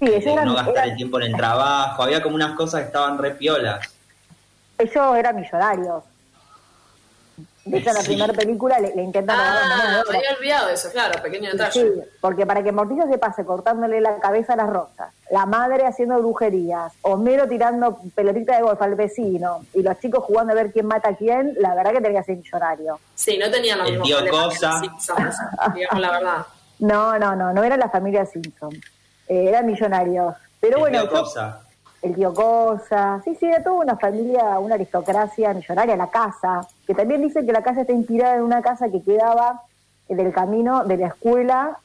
Sí, 0.00 0.06
de 0.06 0.16
eran, 0.32 0.44
no 0.46 0.54
gastar 0.54 0.74
eran- 0.76 0.90
el 0.90 0.96
tiempo 0.96 1.20
en 1.20 1.26
el 1.32 1.36
trabajo, 1.36 2.02
había 2.02 2.22
como 2.22 2.34
unas 2.34 2.56
cosas 2.56 2.80
que 2.80 2.86
estaban 2.88 3.18
re 3.18 3.32
piolas. 3.32 3.94
Ellos 4.78 5.16
eran 5.16 5.36
millonarios. 5.36 6.04
De 7.64 7.78
hecho, 7.78 7.90
en 7.90 7.96
la 7.96 8.02
primera 8.02 8.32
película 8.32 8.78
le, 8.78 8.94
le 8.96 9.02
intentan 9.02 9.36
Ah, 9.38 10.02
me 10.10 10.16
había 10.16 10.32
olvidado 10.38 10.68
eso, 10.70 10.90
claro, 10.90 11.20
pequeño 11.22 11.50
detalle. 11.50 11.70
Sí, 11.82 12.00
porque 12.18 12.46
para 12.46 12.62
que 12.62 12.72
Morticia 12.72 13.06
se 13.06 13.18
pase 13.18 13.44
cortándole 13.44 14.00
la 14.00 14.18
cabeza 14.20 14.54
a 14.54 14.56
las 14.56 14.70
rosas, 14.70 15.12
la 15.30 15.44
madre 15.44 15.84
haciendo 15.86 16.16
brujerías, 16.18 16.94
Homero 17.02 17.46
tirando 17.46 17.98
pelotita 18.14 18.56
de 18.56 18.62
golf 18.62 18.80
al 18.80 18.94
vecino 18.94 19.66
y 19.74 19.82
los 19.82 19.98
chicos 20.00 20.24
jugando 20.24 20.52
a 20.54 20.56
ver 20.56 20.72
quién 20.72 20.86
mata 20.86 21.10
a 21.10 21.16
quién, 21.16 21.54
la 21.58 21.74
verdad 21.74 21.92
que 21.92 22.00
tenía 22.00 22.20
que 22.20 22.26
ser 22.26 22.36
millonario. 22.38 22.98
Sí, 23.14 23.36
no 23.36 23.50
tenían 23.50 23.78
los 23.80 23.88
El 23.88 24.00
mismos 24.00 24.08
tío 24.24 24.30
Cosa. 24.30 24.70
los 24.70 24.80
Simpsons, 24.80 25.36
digamos 25.74 26.00
la 26.00 26.10
verdad. 26.10 26.46
No, 26.80 27.18
no, 27.18 27.34
no, 27.34 27.52
no 27.52 27.64
era 27.64 27.76
la 27.76 27.88
familia 27.90 28.24
Simpson, 28.24 28.72
eh, 29.26 29.46
eran 29.48 29.66
millonarios. 29.66 30.32
Pero 30.60 30.76
El 30.76 30.80
bueno, 30.80 31.00
tío 31.02 31.10
yo- 31.10 31.20
cosa. 31.24 31.60
El 32.02 32.14
tío 32.14 32.32
Cosa, 32.32 33.20
sí, 33.24 33.34
sí, 33.34 33.46
era 33.46 33.62
toda 33.62 33.76
una 33.76 33.96
familia, 33.96 34.58
una 34.58 34.76
aristocracia 34.76 35.52
millonaria, 35.52 35.96
la 35.96 36.10
casa, 36.10 36.66
que 36.86 36.94
también 36.94 37.22
dicen 37.22 37.44
que 37.44 37.52
la 37.52 37.62
casa 37.62 37.80
está 37.80 37.92
inspirada 37.92 38.36
en 38.36 38.42
una 38.42 38.62
casa 38.62 38.88
que 38.88 39.02
quedaba 39.02 39.62
en 40.08 40.20
el 40.20 40.32
camino 40.32 40.84
de 40.84 40.96
la 40.96 41.08
escuela 41.08 41.78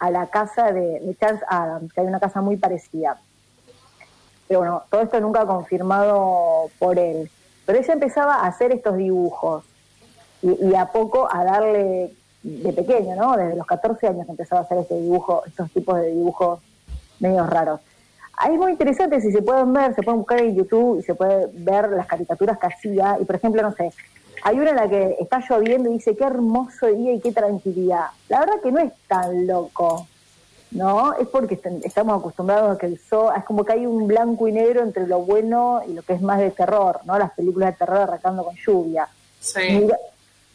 a 0.00 0.10
la 0.10 0.26
casa 0.26 0.72
de, 0.72 1.16
Charles 1.20 1.42
Adams, 1.48 1.92
que 1.92 2.00
hay 2.00 2.06
una 2.06 2.20
casa 2.20 2.40
muy 2.40 2.56
parecida. 2.56 3.18
Pero 4.48 4.60
bueno, 4.60 4.82
todo 4.90 5.02
esto 5.02 5.20
nunca 5.20 5.46
confirmado 5.46 6.70
por 6.78 6.98
él. 6.98 7.30
Pero 7.64 7.78
ella 7.78 7.92
empezaba 7.94 8.34
a 8.36 8.46
hacer 8.46 8.72
estos 8.72 8.96
dibujos 8.96 9.64
y, 10.42 10.68
y 10.68 10.74
a 10.74 10.86
poco 10.86 11.28
a 11.30 11.44
darle, 11.44 12.12
de 12.42 12.72
pequeño, 12.74 13.16
¿no? 13.16 13.36
Desde 13.36 13.56
los 13.56 13.66
14 13.66 14.08
años 14.08 14.28
empezaba 14.28 14.62
a 14.62 14.64
hacer 14.64 14.78
este 14.78 15.00
dibujo, 15.00 15.42
estos 15.46 15.70
tipos 15.70 15.98
de 15.98 16.08
dibujos 16.08 16.60
medios 17.20 17.48
raros. 17.48 17.80
Ah, 18.36 18.50
Es 18.50 18.58
muy 18.58 18.72
interesante 18.72 19.20
si 19.20 19.30
se 19.32 19.42
pueden 19.42 19.72
ver, 19.72 19.94
se 19.94 20.02
pueden 20.02 20.18
buscar 20.20 20.40
en 20.40 20.54
YouTube 20.56 20.98
y 20.98 21.02
se 21.02 21.14
puede 21.14 21.48
ver 21.52 21.90
las 21.90 22.06
caricaturas 22.06 22.58
que 22.58 22.66
hacía. 22.66 23.16
Y 23.20 23.24
por 23.24 23.36
ejemplo, 23.36 23.62
no 23.62 23.72
sé, 23.72 23.92
hay 24.42 24.58
una 24.58 24.70
en 24.70 24.76
la 24.76 24.88
que 24.88 25.16
está 25.20 25.40
lloviendo 25.48 25.88
y 25.90 25.94
dice 25.94 26.16
qué 26.16 26.24
hermoso 26.24 26.86
día 26.86 27.12
y 27.12 27.20
qué 27.20 27.32
tranquilidad. 27.32 28.06
La 28.28 28.40
verdad 28.40 28.54
que 28.62 28.72
no 28.72 28.80
es 28.80 28.92
tan 29.08 29.46
loco, 29.46 30.06
¿no? 30.72 31.14
Es 31.14 31.28
porque 31.28 31.54
est- 31.54 31.84
estamos 31.84 32.18
acostumbrados 32.18 32.74
a 32.74 32.78
que 32.78 32.86
el 32.86 32.98
sol, 32.98 33.32
es 33.36 33.44
como 33.44 33.64
que 33.64 33.72
hay 33.74 33.86
un 33.86 34.06
blanco 34.08 34.48
y 34.48 34.52
negro 34.52 34.82
entre 34.82 35.06
lo 35.06 35.20
bueno 35.20 35.80
y 35.86 35.92
lo 35.94 36.02
que 36.02 36.14
es 36.14 36.20
más 36.20 36.38
de 36.40 36.50
terror, 36.50 37.00
¿no? 37.04 37.16
Las 37.18 37.32
películas 37.32 37.72
de 37.72 37.78
terror 37.78 37.98
arrancando 38.02 38.44
con 38.44 38.54
lluvia. 38.56 39.06
Sí. 39.40 39.60
Mira- 39.80 39.98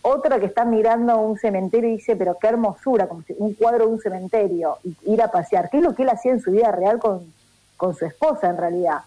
otra 0.01 0.39
que 0.39 0.45
está 0.45 0.63
mirando 0.63 1.19
un 1.19 1.37
cementerio 1.37 1.89
y 1.89 1.97
dice, 1.97 2.15
pero 2.15 2.37
qué 2.39 2.47
hermosura, 2.47 3.07
como 3.07 3.21
si 3.23 3.35
un 3.37 3.53
cuadro 3.53 3.85
de 3.87 3.93
un 3.93 3.99
cementerio, 3.99 4.77
y 4.83 4.95
ir 5.11 5.21
a 5.21 5.29
pasear. 5.29 5.69
¿Qué 5.69 5.77
es 5.77 5.83
lo 5.83 5.93
que 5.93 6.03
él 6.03 6.09
hacía 6.09 6.31
en 6.31 6.39
su 6.39 6.51
vida 6.51 6.71
real 6.71 6.99
con, 6.99 7.33
con 7.79 7.95
su 7.95 8.05
esposa 8.05 8.49
en 8.49 8.57
realidad? 8.57 8.99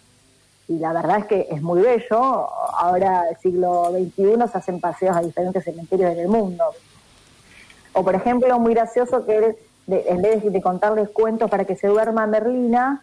Y 0.66 0.78
la 0.78 0.92
verdad 0.94 1.18
es 1.18 1.26
que 1.26 1.46
es 1.50 1.60
muy 1.60 1.82
bello. 1.82 2.48
Ahora, 2.78 3.24
el 3.30 3.36
siglo 3.36 3.90
XXI, 3.92 4.50
se 4.50 4.58
hacen 4.58 4.80
paseos 4.80 5.14
a 5.14 5.20
diferentes 5.20 5.62
cementerios 5.64 6.10
en 6.12 6.20
el 6.20 6.28
mundo. 6.28 6.64
O, 7.92 8.02
por 8.02 8.14
ejemplo, 8.14 8.58
muy 8.58 8.72
gracioso 8.72 9.26
que 9.26 9.36
él, 9.36 9.56
de- 9.86 10.04
en 10.08 10.22
vez 10.22 10.42
de, 10.42 10.48
de 10.50 10.62
contarles 10.62 11.10
cuentos 11.10 11.50
para 11.50 11.64
que 11.66 11.76
se 11.76 11.88
duerma 11.88 12.26
Merlina, 12.26 13.02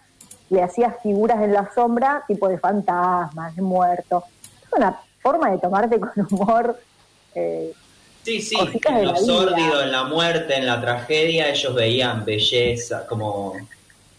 le 0.49 0.63
hacía 0.63 0.93
figuras 1.03 1.39
en 1.43 1.53
la 1.53 1.69
sombra, 1.75 2.23
tipo 2.27 2.47
de 2.47 2.57
fantasmas, 2.57 3.55
de 3.55 3.61
muertos. 3.61 4.23
Es 4.63 4.73
una 4.75 4.99
forma 5.21 5.51
de 5.51 5.59
tomarte 5.59 5.99
con 5.99 6.11
humor. 6.31 6.79
eh, 7.35 7.71
Sí, 8.23 8.41
sí, 8.41 8.55
en 8.85 9.05
lo 9.05 9.15
sórdido, 9.15 9.81
en 9.81 9.91
la 9.91 10.03
muerte, 10.05 10.55
en 10.55 10.65
la 10.65 10.81
tragedia, 10.81 11.49
ellos 11.49 11.73
veían 11.75 12.25
belleza, 12.25 13.05
como 13.07 13.53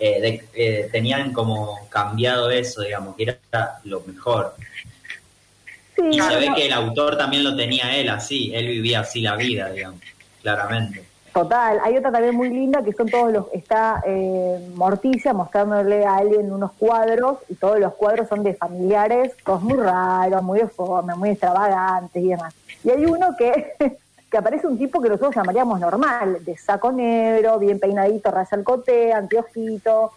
eh, 0.00 0.20
de- 0.20 0.44
eh, 0.54 0.88
tenían 0.90 1.32
como 1.32 1.78
cambiado 1.90 2.50
eso, 2.50 2.82
digamos, 2.82 3.14
que 3.16 3.22
era 3.24 3.78
lo 3.84 4.00
mejor. 4.00 4.54
sí, 5.96 6.02
Y 6.10 6.20
se 6.20 6.36
ve 6.36 6.46
no, 6.48 6.54
que 6.54 6.66
el 6.66 6.72
autor 6.72 7.16
también 7.16 7.44
lo 7.44 7.54
tenía 7.56 7.96
él 7.96 8.08
así, 8.08 8.52
él 8.54 8.66
vivía 8.66 9.00
así 9.00 9.20
la 9.20 9.36
vida, 9.36 9.70
digamos, 9.70 10.00
claramente. 10.42 11.04
Total, 11.32 11.78
hay 11.84 11.96
otra 11.96 12.10
también 12.10 12.34
muy 12.34 12.48
linda 12.48 12.82
que 12.82 12.92
son 12.92 13.08
todos 13.08 13.30
los, 13.32 13.46
está 13.52 14.02
eh, 14.04 14.58
Morticia 14.74 15.32
mostrándole 15.32 16.04
a 16.04 16.16
alguien 16.16 16.50
unos 16.50 16.72
cuadros 16.72 17.38
y 17.48 17.54
todos 17.54 17.78
los 17.78 17.94
cuadros 17.94 18.28
son 18.28 18.42
de 18.42 18.54
familiares, 18.54 19.32
todos 19.44 19.62
muy 19.62 19.78
raros, 19.78 20.42
muy 20.42 20.58
deformes, 20.58 21.16
muy 21.16 21.30
extravagantes 21.30 22.20
y 22.20 22.28
demás. 22.30 22.52
Y 22.82 22.90
hay 22.90 23.06
uno 23.06 23.36
que, 23.38 23.74
que 24.30 24.38
aparece 24.38 24.66
un 24.66 24.78
tipo 24.78 25.00
que 25.00 25.08
nosotros 25.08 25.34
llamaríamos 25.34 25.80
normal, 25.80 26.44
de 26.44 26.56
saco 26.56 26.92
negro, 26.92 27.58
bien 27.58 27.80
peinadito, 27.80 28.30
raya 28.30 28.48
al 28.52 28.64
coté, 28.64 29.12
anteojito, 29.12 30.12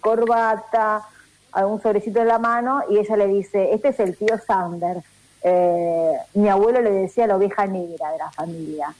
corbata, 0.00 1.06
algún 1.52 1.82
sobrecito 1.82 2.20
en 2.20 2.28
la 2.28 2.38
mano 2.38 2.82
y 2.88 2.98
ella 2.98 3.16
le 3.16 3.26
dice, 3.26 3.74
este 3.74 3.88
es 3.88 4.00
el 4.00 4.16
tío 4.16 4.38
Sander. 4.38 5.02
Eh, 5.42 6.12
mi 6.34 6.48
abuelo 6.48 6.80
le 6.80 6.90
decía 6.90 7.26
la 7.26 7.36
oveja 7.36 7.66
negra 7.66 8.12
de 8.12 8.18
la 8.18 8.30
familia 8.30 8.94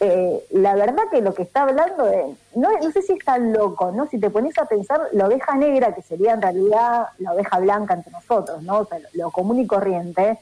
eh, 0.00 0.46
la 0.50 0.74
verdad 0.74 1.04
que 1.10 1.22
lo 1.22 1.32
que 1.34 1.42
está 1.42 1.62
hablando 1.62 2.04
de, 2.04 2.34
no, 2.54 2.70
no 2.70 2.92
sé 2.92 3.02
si 3.02 3.14
es 3.14 3.24
tan 3.24 3.52
loco, 3.52 3.92
¿no? 3.92 4.06
Si 4.06 4.18
te 4.18 4.28
pones 4.28 4.56
a 4.58 4.66
pensar, 4.66 5.00
la 5.12 5.26
oveja 5.26 5.54
negra, 5.56 5.94
que 5.94 6.02
sería 6.02 6.34
en 6.34 6.42
realidad 6.42 7.06
la 7.18 7.32
oveja 7.32 7.58
blanca 7.60 7.94
entre 7.94 8.12
nosotros, 8.12 8.62
¿no? 8.62 8.80
O 8.80 8.84
sea, 8.84 8.98
lo, 8.98 9.08
lo 9.14 9.30
común 9.30 9.58
y 9.60 9.66
corriente, 9.66 10.38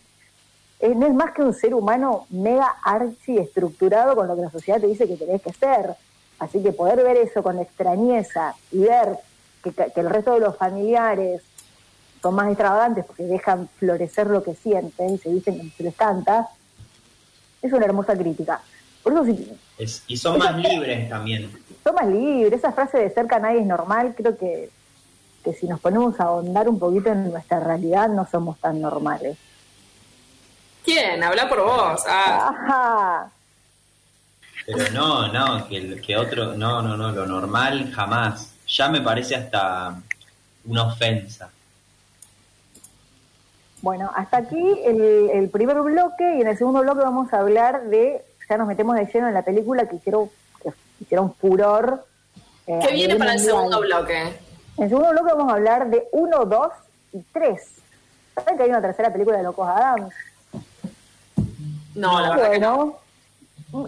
eh, 0.80 0.94
no 0.94 1.06
es 1.06 1.14
más 1.14 1.32
que 1.32 1.42
un 1.42 1.54
ser 1.54 1.74
humano 1.74 2.26
mega 2.30 2.76
archi 2.84 3.38
estructurado 3.38 4.14
con 4.14 4.26
lo 4.28 4.37
que 4.37 4.42
la 4.42 4.50
sociedad 4.50 4.80
te 4.80 4.87
dice 4.87 5.06
que 5.08 5.16
tenés 5.16 5.40
que 5.42 5.52
ser. 5.52 5.94
Así 6.38 6.62
que 6.62 6.72
poder 6.72 7.02
ver 7.02 7.16
eso 7.16 7.42
con 7.42 7.58
extrañeza 7.58 8.54
y 8.72 8.78
ver 8.80 9.18
que, 9.62 9.70
que 9.72 10.00
el 10.00 10.10
resto 10.10 10.34
de 10.34 10.40
los 10.40 10.56
familiares 10.56 11.42
son 12.20 12.34
más 12.34 12.48
extravagantes 12.48 13.04
porque 13.04 13.22
dejan 13.24 13.68
florecer 13.78 14.26
lo 14.28 14.42
que 14.42 14.54
sienten 14.54 15.14
y 15.14 15.18
se 15.18 15.30
dicen 15.30 15.58
como 15.58 15.70
se 15.76 15.82
les 15.84 15.94
canta, 15.94 16.48
es 17.62 17.72
una 17.72 17.84
hermosa 17.87 18.16
crítica. 18.16 18.60
Por 19.02 19.12
eso 19.12 19.24
Es- 19.78 20.02
y 20.06 20.16
son 20.16 20.38
más 20.38 20.56
libres 20.56 21.08
también. 21.08 21.50
son 21.82 21.94
más 21.94 22.06
libres, 22.06 22.58
esa 22.60 22.72
frase 22.72 22.98
de 22.98 23.10
cerca 23.10 23.38
nadie 23.38 23.60
es 23.60 23.66
normal, 23.66 24.14
creo 24.16 24.37
que, 24.37 24.70
que 25.44 25.52
si 25.52 25.66
nos 25.66 25.80
ponemos 25.80 26.18
a 26.18 26.24
ahondar 26.24 26.68
un 26.68 26.78
poquito 26.78 27.10
en 27.10 27.30
nuestra 27.30 27.60
realidad 27.60 28.08
no 28.08 28.26
somos 28.30 28.58
tan 28.58 28.80
normales. 28.80 29.37
¿Quién? 30.85 31.23
Habla 31.23 31.49
por 31.49 31.62
vos. 31.62 32.03
Ah, 32.07 32.49
Ajá. 32.49 33.31
Pero 34.66 34.90
no, 34.92 35.29
no, 35.33 35.68
que, 35.68 35.77
el- 35.77 36.01
que 36.01 36.16
otro, 36.16 36.55
no, 36.55 36.81
no, 36.83 36.97
no, 36.97 37.11
lo 37.12 37.27
normal 37.27 37.90
jamás. 37.94 38.53
Ya 38.66 38.88
me 38.88 39.01
parece 39.01 39.37
hasta 39.37 40.01
una 40.64 40.85
ofensa. 40.85 41.51
Bueno, 43.83 44.11
hasta 44.14 44.38
aquí 44.38 44.81
el, 44.85 45.29
el, 45.31 45.51
primer 45.51 45.79
bloque 45.81 46.37
y 46.38 46.40
en 46.40 46.47
el 46.47 46.57
segundo 46.57 46.81
bloque 46.81 47.03
vamos 47.03 47.31
a 47.35 47.40
hablar 47.40 47.83
de, 47.85 48.25
ya 48.49 48.57
nos 48.57 48.66
metemos 48.66 48.97
de 48.97 49.05
lleno 49.05 49.29
en 49.29 49.35
la 49.35 49.42
película 49.42 49.87
que 49.87 49.97
hicieron, 49.97 50.31
que 50.62 50.70
hicieron 51.01 51.35
furor. 51.35 52.07
Eh, 52.66 52.79
¿Qué 52.87 52.94
viene 52.94 53.16
para 53.16 53.35
el 53.35 53.40
segundo 53.40 53.81
bloque? 53.81 54.18
En 54.79 54.85
el 54.85 54.88
segundo 54.88 55.11
bloque 55.11 55.33
vamos 55.35 55.53
a 55.53 55.57
hablar 55.57 55.90
de 55.90 56.09
1, 56.12 56.44
2 56.47 56.68
y 57.12 57.20
3. 57.35 57.62
¿Saben 58.35 58.57
que 58.57 58.62
hay 58.62 58.70
una 58.70 58.81
tercera 58.81 59.12
película 59.12 59.37
de 59.37 59.42
Locos 59.42 59.68
Adams? 59.68 60.14
No, 61.94 62.20
la 62.20 62.37
verdad 62.37 62.48
bueno, 62.48 62.96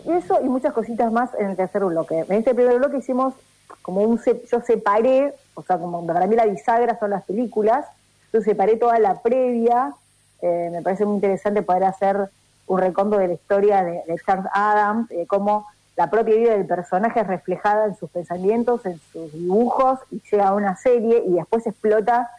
Eso 0.07 0.41
y 0.43 0.49
muchas 0.49 0.73
cositas 0.73 1.11
más 1.13 1.31
en 1.39 1.51
el 1.51 1.57
tercer 1.57 1.85
bloque. 1.85 2.21
En 2.21 2.33
este 2.33 2.55
primer 2.55 2.79
bloque 2.79 2.99
hicimos 2.99 3.35
como 3.83 4.03
un... 4.03 4.21
Yo 4.51 4.61
separé, 4.61 5.35
o 5.55 5.63
sea, 5.63 5.79
como 5.79 6.07
para 6.07 6.27
mí 6.27 6.37
la 6.37 6.47
bisagra 6.47 6.99
son 6.99 7.11
las 7.11 7.25
películas, 7.25 7.87
yo 8.33 8.41
separé 8.43 8.77
toda 8.77 8.99
la 8.99 9.21
previa, 9.23 9.95
eh, 10.43 10.69
me 10.71 10.83
parece 10.83 11.05
muy 11.05 11.17
interesante 11.17 11.63
poder 11.63 11.85
hacer 11.85 12.31
un 12.67 12.79
recondo 12.79 13.19
de 13.19 13.29
la 13.29 13.35
historia 13.35 13.85
de, 13.85 14.03
Charles 14.25 14.47
Adams, 14.53 15.09
de 15.09 15.27
cómo 15.27 15.67
la 15.97 16.11
propia 16.11 16.35
vida 16.35 16.53
del 16.53 16.67
personaje 16.67 17.21
es 17.21 17.27
reflejada 17.27 17.87
en 17.87 17.97
sus 17.97 18.11
pensamientos, 18.11 18.85
en 18.85 19.01
sus 19.13 19.33
dibujos, 19.33 20.01
y 20.11 20.21
llega 20.31 20.49
a 20.49 20.55
una 20.55 20.77
serie 20.77 21.23
y 21.27 21.35
después 21.35 21.67
explota 21.67 22.31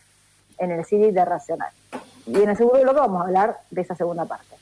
en 0.60 0.72
el 0.72 0.86
cine 0.86 1.08
internacional. 1.08 1.70
Y 2.26 2.42
en 2.42 2.50
el 2.50 2.58
segundo 2.58 2.82
bloque 2.82 3.00
vamos 3.00 3.22
a 3.22 3.26
hablar 3.26 3.58
de 3.72 3.82
esa 3.82 3.96
segunda 3.96 4.26
parte. 4.26 4.57